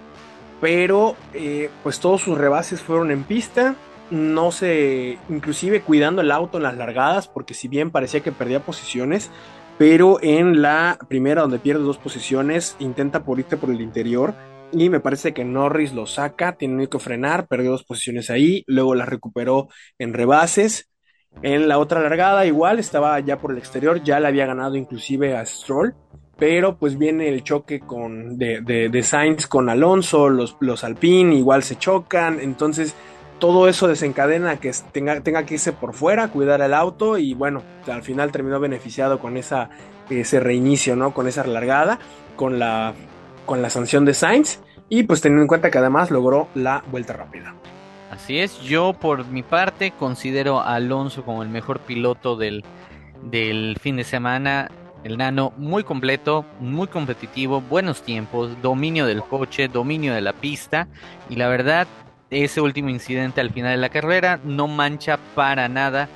pero 0.61 1.17
eh, 1.33 1.71
pues 1.83 2.01
todos 2.01 2.21
sus 2.21 2.37
rebases 2.37 2.83
fueron 2.83 3.11
en 3.11 3.25
pista, 3.25 3.77
no 4.11 4.53
se, 4.53 5.19
inclusive 5.31 5.81
cuidando 5.81 6.21
el 6.21 6.31
auto 6.31 6.59
en 6.59 6.65
las 6.65 6.77
largadas, 6.77 7.29
porque 7.29 7.55
si 7.55 7.67
bien 7.67 7.91
parecía 7.91 8.21
que 8.21 8.33
perdía 8.33 8.61
posiciones, 8.61 9.31
pero 9.79 10.19
en 10.23 10.61
la 10.61 10.99
primera 11.09 11.43
donde 11.43 11.59
pierde 11.59 11.83
dos 11.83 11.97
posiciones, 11.97 12.77
intenta 12.79 13.25
por 13.25 13.39
irte 13.39 13.57
por 13.57 13.71
el 13.71 13.81
interior. 13.81 14.35
Y 14.77 14.91
me 14.91 14.99
parece 14.99 15.33
que 15.33 15.45
Norris 15.45 15.93
lo 15.93 16.05
saca, 16.07 16.57
tiene 16.57 16.89
que 16.89 16.99
frenar, 16.99 17.47
perdió 17.47 17.71
dos 17.71 17.85
posiciones 17.85 18.29
ahí, 18.29 18.65
luego 18.67 18.97
la 18.97 19.07
recuperó 19.07 19.69
en 19.99 20.13
rebases. 20.13 20.91
En 21.43 21.69
la 21.69 21.79
otra 21.79 22.01
largada 22.01 22.45
igual 22.45 22.81
estaba 22.81 23.19
ya 23.21 23.39
por 23.39 23.53
el 23.53 23.59
exterior, 23.59 24.03
ya 24.03 24.19
le 24.19 24.27
había 24.27 24.47
ganado 24.47 24.77
inclusive 24.77 25.37
a 25.37 25.47
Stroll, 25.47 25.95
pero 26.37 26.77
pues 26.77 26.99
viene 26.99 27.29
el 27.29 27.45
choque 27.45 27.81
con, 27.81 28.37
de, 28.37 28.61
de, 28.63 29.03
Sainz 29.05 29.47
con 29.47 29.69
Alonso, 29.69 30.29
los, 30.29 30.57
los 30.59 30.83
Alpine 30.83 31.37
igual 31.37 31.63
se 31.63 31.77
chocan, 31.77 32.41
entonces 32.41 32.97
todo 33.39 33.69
eso 33.69 33.87
desencadena 33.87 34.59
que 34.59 34.73
tenga, 34.91 35.21
tenga 35.21 35.47
que 35.47 35.55
irse 35.55 35.73
por 35.73 35.95
fuera, 35.95 36.29
cuidar 36.29 36.61
el 36.63 36.75
auto 36.75 37.17
y 37.17 37.35
bueno, 37.35 37.63
al 37.87 38.03
final 38.03 38.33
terminó 38.33 38.59
beneficiado 38.59 39.21
con 39.21 39.37
esa, 39.37 39.71
ese 40.11 40.41
reinicio, 40.41 40.97
¿no? 40.97 41.15
Con 41.15 41.29
esa 41.29 41.47
largada, 41.47 41.99
con 42.37 42.59
la, 42.59 42.95
con 43.47 43.63
la 43.63 43.71
sanción 43.71 44.05
de 44.05 44.15
Sainz 44.15 44.64
y 44.89 45.05
pues 45.05 45.21
teniendo 45.21 45.43
en 45.43 45.49
cuenta 45.49 45.71
que 45.71 45.79
además 45.79 46.11
logró 46.11 46.49
la 46.55 46.83
vuelta 46.91 47.13
rápida. 47.13 47.55
Así 48.11 48.39
es, 48.39 48.61
yo 48.61 48.93
por 48.93 49.27
mi 49.27 49.43
parte 49.43 49.93
considero 49.93 50.61
a 50.61 50.75
Alonso 50.75 51.25
como 51.25 51.43
el 51.43 51.49
mejor 51.49 51.81
piloto 51.81 52.37
del, 52.37 52.65
del 53.23 53.77
fin 53.81 53.97
de 53.97 54.05
semana. 54.05 54.71
El 55.03 55.19
nano 55.19 55.53
muy 55.59 55.85
completo, 55.85 56.47
muy 56.61 56.87
competitivo, 56.87 57.61
buenos 57.61 58.03
tiempos, 58.03 58.51
dominio 58.63 59.05
del 59.05 59.23
coche, 59.23 59.69
dominio 59.69 60.15
de 60.15 60.23
la 60.23 60.33
pista 60.33 60.89
y 61.29 61.37
la 61.37 61.49
verdad 61.49 61.87
ese 62.31 62.61
último 62.61 62.89
incidente 62.89 63.41
al 63.41 63.51
final 63.51 63.73
de 63.73 63.77
la 63.77 63.91
carrera 63.91 64.41
no 64.45 64.67
mancha 64.67 65.19
para 65.35 65.69
nada 65.69 66.09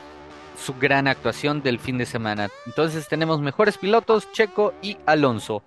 su 0.57 0.75
gran 0.75 1.07
actuación 1.07 1.63
del 1.63 1.79
fin 1.79 1.99
de 1.99 2.07
semana. 2.07 2.49
Entonces 2.67 3.09
tenemos 3.09 3.41
mejores 3.41 3.79
pilotos, 3.79 4.31
Checo 4.33 4.75
y 4.83 4.97
Alonso. 5.07 5.63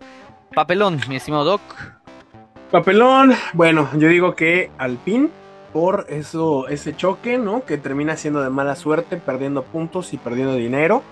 Papelón, 0.54 1.00
mi 1.08 1.16
estimado 1.16 1.46
Doc. 1.46 1.62
Papelón, 2.71 3.34
bueno, 3.51 3.89
yo 3.97 4.07
digo 4.07 4.34
que 4.34 4.71
Alpine 4.77 5.27
por 5.73 6.05
eso 6.07 6.69
ese 6.69 6.95
choque, 6.95 7.38
¿no? 7.38 7.65
Que 7.65 7.77
termina 7.77 8.15
siendo 8.15 8.41
de 8.41 8.49
mala 8.49 8.77
suerte, 8.77 9.17
perdiendo 9.17 9.63
puntos 9.63 10.13
y 10.13 10.17
perdiendo 10.17 10.55
dinero. 10.55 11.03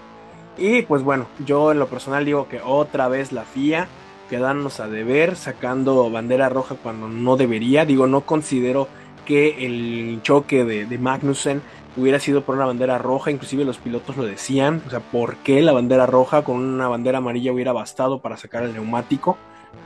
Y 0.58 0.84
pues 0.84 1.04
bueno, 1.04 1.28
yo 1.46 1.74
en 1.74 1.80
lo 1.80 1.88
personal 1.88 2.24
digo 2.24 2.48
que 2.48 2.62
otra 2.64 3.10
vez 3.10 3.34
la 3.34 3.44
FIA 3.44 3.90
quedarnos 4.30 4.80
a 4.80 4.88
deber, 4.88 5.36
sacando 5.36 6.10
bandera 6.10 6.48
roja 6.48 6.76
cuando 6.82 7.10
no 7.10 7.36
debería. 7.36 7.84
Digo, 7.84 8.08
no 8.08 8.22
considero 8.22 8.88
que 9.26 9.66
el 9.66 10.22
choque 10.22 10.64
de, 10.64 10.98
Magnussen 10.98 11.62
hubiera 11.98 12.20
sido 12.20 12.42
por 12.44 12.56
una 12.56 12.68
bandera 12.68 12.98
roja, 13.00 13.32
inclusive 13.32 13.66
los 13.66 13.80
pilotos 13.80 14.16
lo 14.16 14.24
decían, 14.24 14.82
o 14.88 14.90
sea, 14.90 15.02
¿por 15.02 15.36
qué 15.38 15.62
la 15.62 15.74
bandera 15.74 16.06
roja 16.06 16.46
con 16.46 16.56
una 16.56 16.88
bandera 16.88 17.18
amarilla 17.18 17.52
hubiera 17.52 17.74
bastado 17.74 18.20
para 18.22 18.38
sacar 18.38 18.64
el 18.64 18.72
neumático? 18.72 19.38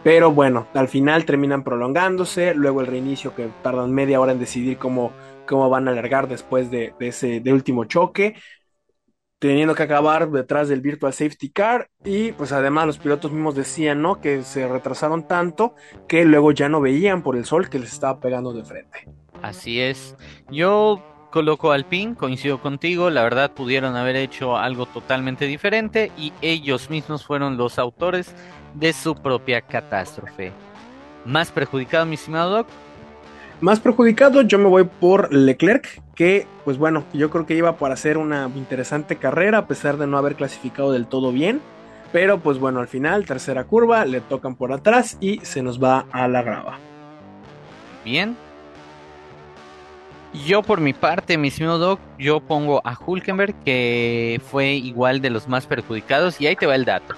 Pero 0.04 0.32
bueno, 0.32 0.68
al 0.74 0.90
final 0.90 1.26
terminan 1.26 1.64
prolongándose, 1.64 2.54
luego 2.54 2.82
el 2.82 2.88
reinicio 2.88 3.34
que 3.36 3.50
tardan 3.62 3.92
media 3.92 4.20
hora 4.20 4.34
en 4.34 4.40
decidir 4.40 4.78
cómo, 4.78 5.14
cómo 5.48 5.70
van 5.70 5.88
a 5.88 5.92
alargar 5.92 6.28
después 6.28 6.70
de, 6.70 6.94
ese 7.00 7.42
último 7.48 7.86
choque, 7.86 8.36
teniendo 9.40 9.76
que 9.76 9.84
acabar 9.84 10.30
detrás 10.30 10.68
del 10.68 10.82
Virtual 10.82 11.14
Safety 11.14 11.50
Car 11.50 11.90
y 12.04 12.34
pues 12.34 12.52
además 12.52 12.88
los 12.88 12.98
pilotos 12.98 13.32
mismos 13.32 13.56
decían, 13.56 14.02
¿no? 14.02 14.20
Que 14.20 14.44
se 14.44 14.68
retrasaron 14.68 15.28
tanto 15.28 15.76
que 16.08 16.26
luego 16.26 16.52
ya 16.52 16.70
no 16.70 16.82
veían 16.82 17.24
por 17.24 17.38
el 17.38 17.46
sol 17.46 17.70
que 17.70 17.80
les 17.80 17.94
estaba 17.94 18.20
pegando 18.20 18.54
de 18.54 18.64
frente. 18.64 19.08
Así 19.42 19.82
es. 19.82 20.16
Yo 20.50 21.02
coloco 21.32 21.72
al 21.72 21.86
pin, 21.86 22.14
coincido 22.14 22.62
contigo, 22.62 23.10
la 23.10 23.24
verdad 23.24 23.52
pudieron 23.54 23.96
haber 23.96 24.16
hecho 24.16 24.56
algo 24.56 24.86
totalmente 24.86 25.46
diferente 25.48 26.12
y 26.18 26.32
ellos 26.42 26.90
mismos 26.90 27.26
fueron 27.26 27.58
los 27.58 27.80
autores 27.80 28.36
de 28.74 28.94
su 28.94 29.16
propia 29.16 29.62
catástrofe. 29.62 30.52
¿Más 31.26 31.52
perjudicado, 31.52 32.06
mi 32.06 32.16
estimado 32.16 32.50
Doc? 32.50 32.68
Más 33.62 33.80
perjudicado, 33.80 34.42
yo 34.42 34.58
me 34.60 34.68
voy 34.68 34.84
por 34.84 35.34
Leclerc, 35.34 36.02
que 36.16 36.48
pues 36.66 36.78
bueno, 36.78 37.06
yo 37.14 37.30
creo 37.30 37.46
que 37.46 37.56
iba 37.56 37.78
para 37.78 37.94
hacer 37.94 38.18
una 38.18 38.50
interesante 38.56 39.16
carrera 39.16 39.60
a 39.60 39.68
pesar 39.68 39.98
de 39.98 40.08
no 40.08 40.18
haber 40.18 40.36
clasificado 40.36 40.92
del 40.92 41.08
todo 41.08 41.32
bien. 41.32 41.62
Pero 42.12 42.40
pues 42.40 42.60
bueno, 42.60 42.80
al 42.80 42.88
final, 42.88 43.26
tercera 43.26 43.64
curva, 43.64 44.06
le 44.06 44.22
tocan 44.22 44.56
por 44.56 44.72
atrás 44.72 45.18
y 45.20 45.40
se 45.40 45.64
nos 45.64 45.82
va 45.82 46.06
a 46.12 46.28
la 46.28 46.44
grava. 46.44 46.78
Bien, 48.04 48.36
yo 50.46 50.64
por 50.64 50.82
mi 50.82 50.94
parte, 50.94 51.38
mi 51.38 51.52
señor 51.52 51.80
Doc, 51.80 52.00
yo 52.18 52.40
pongo 52.40 52.82
a 52.84 52.98
Hulkenberg, 53.00 53.54
que 53.64 54.42
fue 54.50 54.74
igual 54.74 55.22
de 55.22 55.30
los 55.30 55.48
más 55.48 55.68
perjudicados, 55.68 56.42
y 56.42 56.48
ahí 56.48 56.56
te 56.56 56.66
va 56.66 56.76
el 56.76 56.86
dato. 56.86 57.14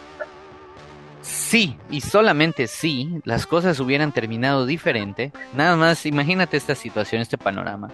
Sí, 1.26 1.76
y 1.90 2.02
solamente 2.02 2.68
si 2.68 3.20
las 3.24 3.48
cosas 3.48 3.80
hubieran 3.80 4.12
terminado 4.12 4.68
diferente, 4.68 5.32
nada 5.56 5.76
más 5.76 6.06
imagínate 6.06 6.56
esta 6.56 6.76
situación, 6.76 7.20
este 7.20 7.36
panorama. 7.36 7.90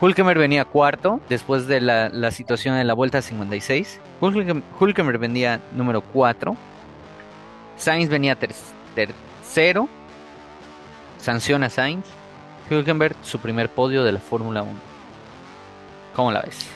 Hulkenberg 0.00 0.38
venía 0.38 0.64
cuarto 0.64 1.20
después 1.28 1.66
de 1.66 1.80
la, 1.80 2.30
situación 2.30 2.76
de 2.76 2.84
la 2.84 2.94
vuelta 2.94 3.20
56. 3.20 4.00
Hulkenberg 4.20 5.18
venía 5.18 5.60
número 5.72 6.02
4. 6.02 6.56
Sainz 7.76 8.08
venía 8.08 8.36
tercero. 8.36 9.88
Sanciona 11.18 11.68
Sainz. 11.68 12.06
Hülkenberg 12.70 13.16
su 13.22 13.40
primer 13.40 13.68
podio 13.70 14.04
de 14.04 14.12
la 14.12 14.20
Fórmula 14.20 14.62
1. 14.62 14.72
¿Cómo 16.14 16.30
la 16.30 16.42
ves? 16.42 16.68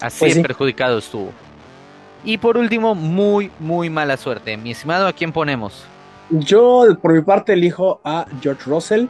Así 0.00 0.20
pues 0.20 0.38
perjudicado 0.38 0.98
estuvo. 0.98 1.32
Y 2.24 2.38
por 2.38 2.56
último, 2.56 2.94
muy, 2.94 3.50
muy 3.60 3.90
mala 3.90 4.16
suerte. 4.16 4.56
Mi 4.56 4.72
estimado, 4.72 5.06
¿a 5.06 5.12
quién 5.12 5.32
ponemos? 5.32 5.86
Yo, 6.30 6.84
por 7.00 7.12
mi 7.12 7.22
parte, 7.22 7.54
elijo 7.54 8.00
a 8.04 8.26
George 8.42 8.64
Russell, 8.66 9.06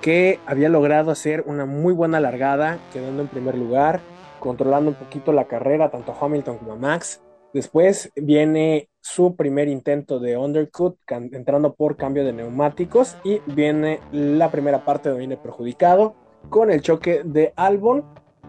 que 0.00 0.38
había 0.46 0.68
logrado 0.68 1.10
hacer 1.10 1.44
una 1.46 1.64
muy 1.64 1.92
buena 1.92 2.20
largada, 2.20 2.78
quedando 2.92 3.22
en 3.22 3.28
primer 3.28 3.56
lugar, 3.56 4.00
controlando 4.38 4.90
un 4.90 4.96
poquito 4.96 5.32
la 5.32 5.46
carrera, 5.46 5.90
tanto 5.90 6.12
a 6.12 6.24
Hamilton 6.24 6.58
como 6.58 6.72
a 6.72 6.76
Max. 6.76 7.22
Después 7.54 8.12
viene 8.14 8.88
su 9.00 9.34
primer 9.34 9.68
intento 9.68 10.18
de 10.20 10.36
undercut, 10.36 10.98
entrando 11.08 11.72
por 11.74 11.96
cambio 11.96 12.24
de 12.24 12.32
neumáticos, 12.32 13.16
y 13.24 13.40
viene 13.46 14.00
la 14.12 14.50
primera 14.50 14.84
parte 14.84 15.08
donde 15.08 15.20
viene 15.20 15.36
perjudicado 15.36 16.14
con 16.50 16.70
el 16.70 16.82
choque 16.82 17.22
de 17.24 17.52
Albon 17.56 18.04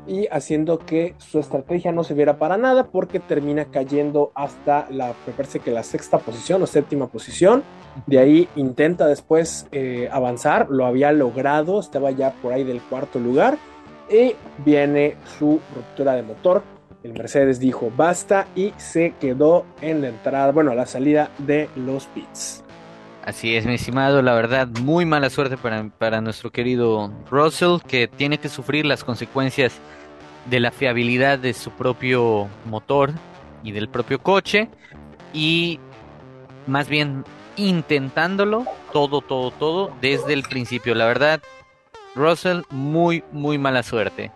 y 0.09 0.27
haciendo 0.31 0.79
que 0.79 1.13
su 1.17 1.39
estrategia 1.39 1.91
no 1.91 2.03
se 2.03 2.13
viera 2.13 2.37
para 2.37 2.57
nada 2.57 2.87
porque 2.87 3.19
termina 3.19 3.65
cayendo 3.65 4.31
hasta 4.35 4.87
la, 4.89 5.13
me 5.25 5.33
parece 5.33 5.59
que 5.59 5.71
la 5.71 5.83
sexta 5.83 6.17
posición 6.17 6.61
o 6.63 6.67
séptima 6.67 7.07
posición. 7.07 7.63
De 8.07 8.19
ahí 8.19 8.49
intenta 8.55 9.07
después 9.07 9.67
eh, 9.71 10.09
avanzar, 10.11 10.67
lo 10.69 10.85
había 10.85 11.11
logrado, 11.11 11.79
estaba 11.79 12.11
ya 12.11 12.33
por 12.41 12.51
ahí 12.51 12.63
del 12.63 12.81
cuarto 12.81 13.19
lugar 13.19 13.57
y 14.09 14.35
viene 14.65 15.15
su 15.37 15.59
ruptura 15.75 16.13
de 16.15 16.23
motor 16.23 16.63
el 17.03 17.13
Mercedes 17.13 17.59
dijo 17.59 17.91
basta 17.95 18.47
y 18.55 18.73
se 18.77 19.13
quedó 19.19 19.65
en 19.81 20.01
la 20.01 20.09
entrada, 20.09 20.51
bueno, 20.51 20.71
a 20.71 20.75
la 20.75 20.85
salida 20.85 21.29
de 21.37 21.69
los 21.75 22.05
pits. 22.07 22.63
Así 23.23 23.55
es, 23.55 23.65
mi 23.65 23.75
estimado, 23.75 24.21
la 24.21 24.33
verdad, 24.33 24.67
muy 24.81 25.05
mala 25.05 25.29
suerte 25.29 25.55
para, 25.55 25.87
para 25.89 26.19
nuestro 26.19 26.51
querido 26.51 27.11
Russell, 27.29 27.77
que 27.87 28.07
tiene 28.07 28.37
que 28.37 28.49
sufrir 28.49 28.85
las 28.85 29.03
consecuencias 29.03 29.79
de 30.49 30.59
la 30.59 30.71
fiabilidad 30.71 31.39
de 31.39 31.53
su 31.53 31.71
propio 31.71 32.47
motor 32.65 33.11
y 33.63 33.71
del 33.71 33.89
propio 33.89 34.19
coche, 34.19 34.69
y 35.33 35.79
más 36.67 36.87
bien 36.87 37.23
intentándolo 37.55 38.65
todo, 38.93 39.21
todo, 39.21 39.51
todo 39.51 39.93
desde 40.01 40.33
el 40.33 40.43
principio. 40.43 40.95
La 40.95 41.05
verdad, 41.05 41.41
Russell, 42.15 42.61
muy, 42.69 43.23
muy 43.31 43.57
mala 43.57 43.83
suerte. 43.83 44.31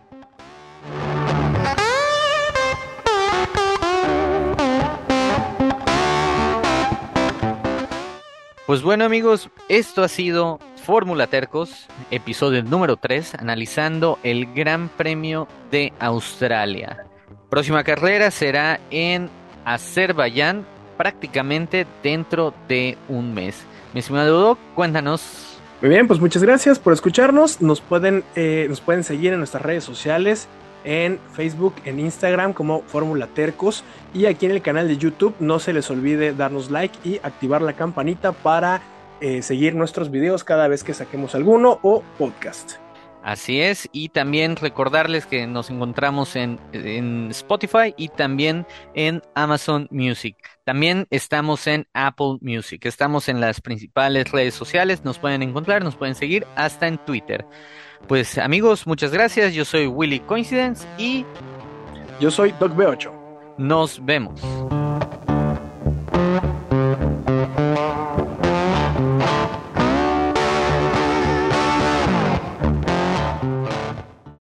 Pues 8.66 8.82
bueno 8.82 9.04
amigos, 9.04 9.50
esto 9.68 10.04
ha 10.04 10.08
sido 10.08 10.60
Fórmula 10.84 11.28
Tercos, 11.28 11.88
episodio 12.12 12.62
número 12.62 12.98
3, 12.98 13.36
analizando 13.36 14.20
el 14.22 14.54
Gran 14.54 14.90
Premio 14.90 15.48
de 15.72 15.94
Australia. 15.98 17.06
Próxima 17.50 17.86
carrera 17.86 18.32
será 18.32 18.82
en 18.92 19.30
Azerbaiyán, 19.64 20.66
prácticamente 20.98 21.88
dentro 22.04 22.54
de 22.68 22.98
un 23.08 23.34
mes. 23.34 23.64
Mi 23.94 24.02
estimado 24.02 24.38
Doc, 24.38 24.60
cuéntanos. 24.76 25.58
Muy 25.82 25.90
bien, 25.90 26.06
pues 26.06 26.20
muchas 26.20 26.44
gracias 26.44 26.80
por 26.80 26.92
escucharnos. 26.92 27.62
Nos 27.62 27.80
pueden, 27.80 28.26
eh, 28.36 28.66
nos 28.68 28.82
pueden 28.82 29.06
seguir 29.06 29.32
en 29.32 29.40
nuestras 29.40 29.64
redes 29.64 29.86
sociales 29.86 30.50
en 30.84 31.18
Facebook, 31.32 31.76
en 31.86 32.00
Instagram 32.02 32.52
como 32.52 32.82
Fórmula 32.82 33.28
Tercos 33.28 33.86
y 34.14 34.26
aquí 34.26 34.46
en 34.46 34.52
el 34.52 34.62
canal 34.62 34.90
de 34.90 34.98
YouTube 34.98 35.34
no 35.40 35.60
se 35.60 35.72
les 35.72 35.90
olvide 35.90 36.34
darnos 36.34 36.72
like 36.72 36.98
y 37.08 37.22
activar 37.24 37.62
la 37.62 37.72
campanita 37.72 38.34
para 38.34 38.82
eh, 39.22 39.42
seguir 39.42 39.76
nuestros 39.76 40.12
videos 40.12 40.44
cada 40.44 40.68
vez 40.68 40.84
que 40.84 40.94
saquemos 40.94 41.36
alguno 41.36 41.80
o 41.82 42.04
podcast. 42.18 42.74
Así 43.24 43.62
es, 43.62 43.88
y 43.94 44.10
también 44.10 44.58
recordarles 44.58 45.26
que 45.26 45.48
nos 45.48 45.70
encontramos 45.70 46.36
en, 46.36 46.60
en, 46.74 47.30
Spotify 47.32 47.94
y 47.96 48.10
también 48.10 48.68
en 48.96 49.22
Amazon 49.34 49.88
Music. 49.92 50.36
También 50.66 51.08
estamos 51.10 51.66
en 51.68 51.88
Apple 51.94 52.40
Music. 52.42 52.86
Estamos 52.86 53.30
en 53.30 53.40
las 53.40 53.62
principales 53.62 54.30
redes 54.30 54.56
sociales, 54.56 55.06
nos 55.06 55.20
pueden 55.20 55.42
encontrar, 55.42 55.86
nos 55.86 55.96
pueden 55.96 56.16
seguir 56.16 56.46
hasta 56.58 56.88
en 56.88 56.98
Twitter. 56.98 57.46
Pues 58.10 58.38
amigos, 58.38 58.86
muchas 58.86 59.14
gracias. 59.14 59.54
Yo 59.54 59.64
soy 59.64 59.88
Willy 59.88 60.20
Coincidence 60.20 60.86
y 60.98 61.26
yo 62.20 62.30
soy 62.30 62.54
Doc 62.60 62.74
B8. 62.76 63.10
Nos 63.58 64.04
vemos. 64.04 64.42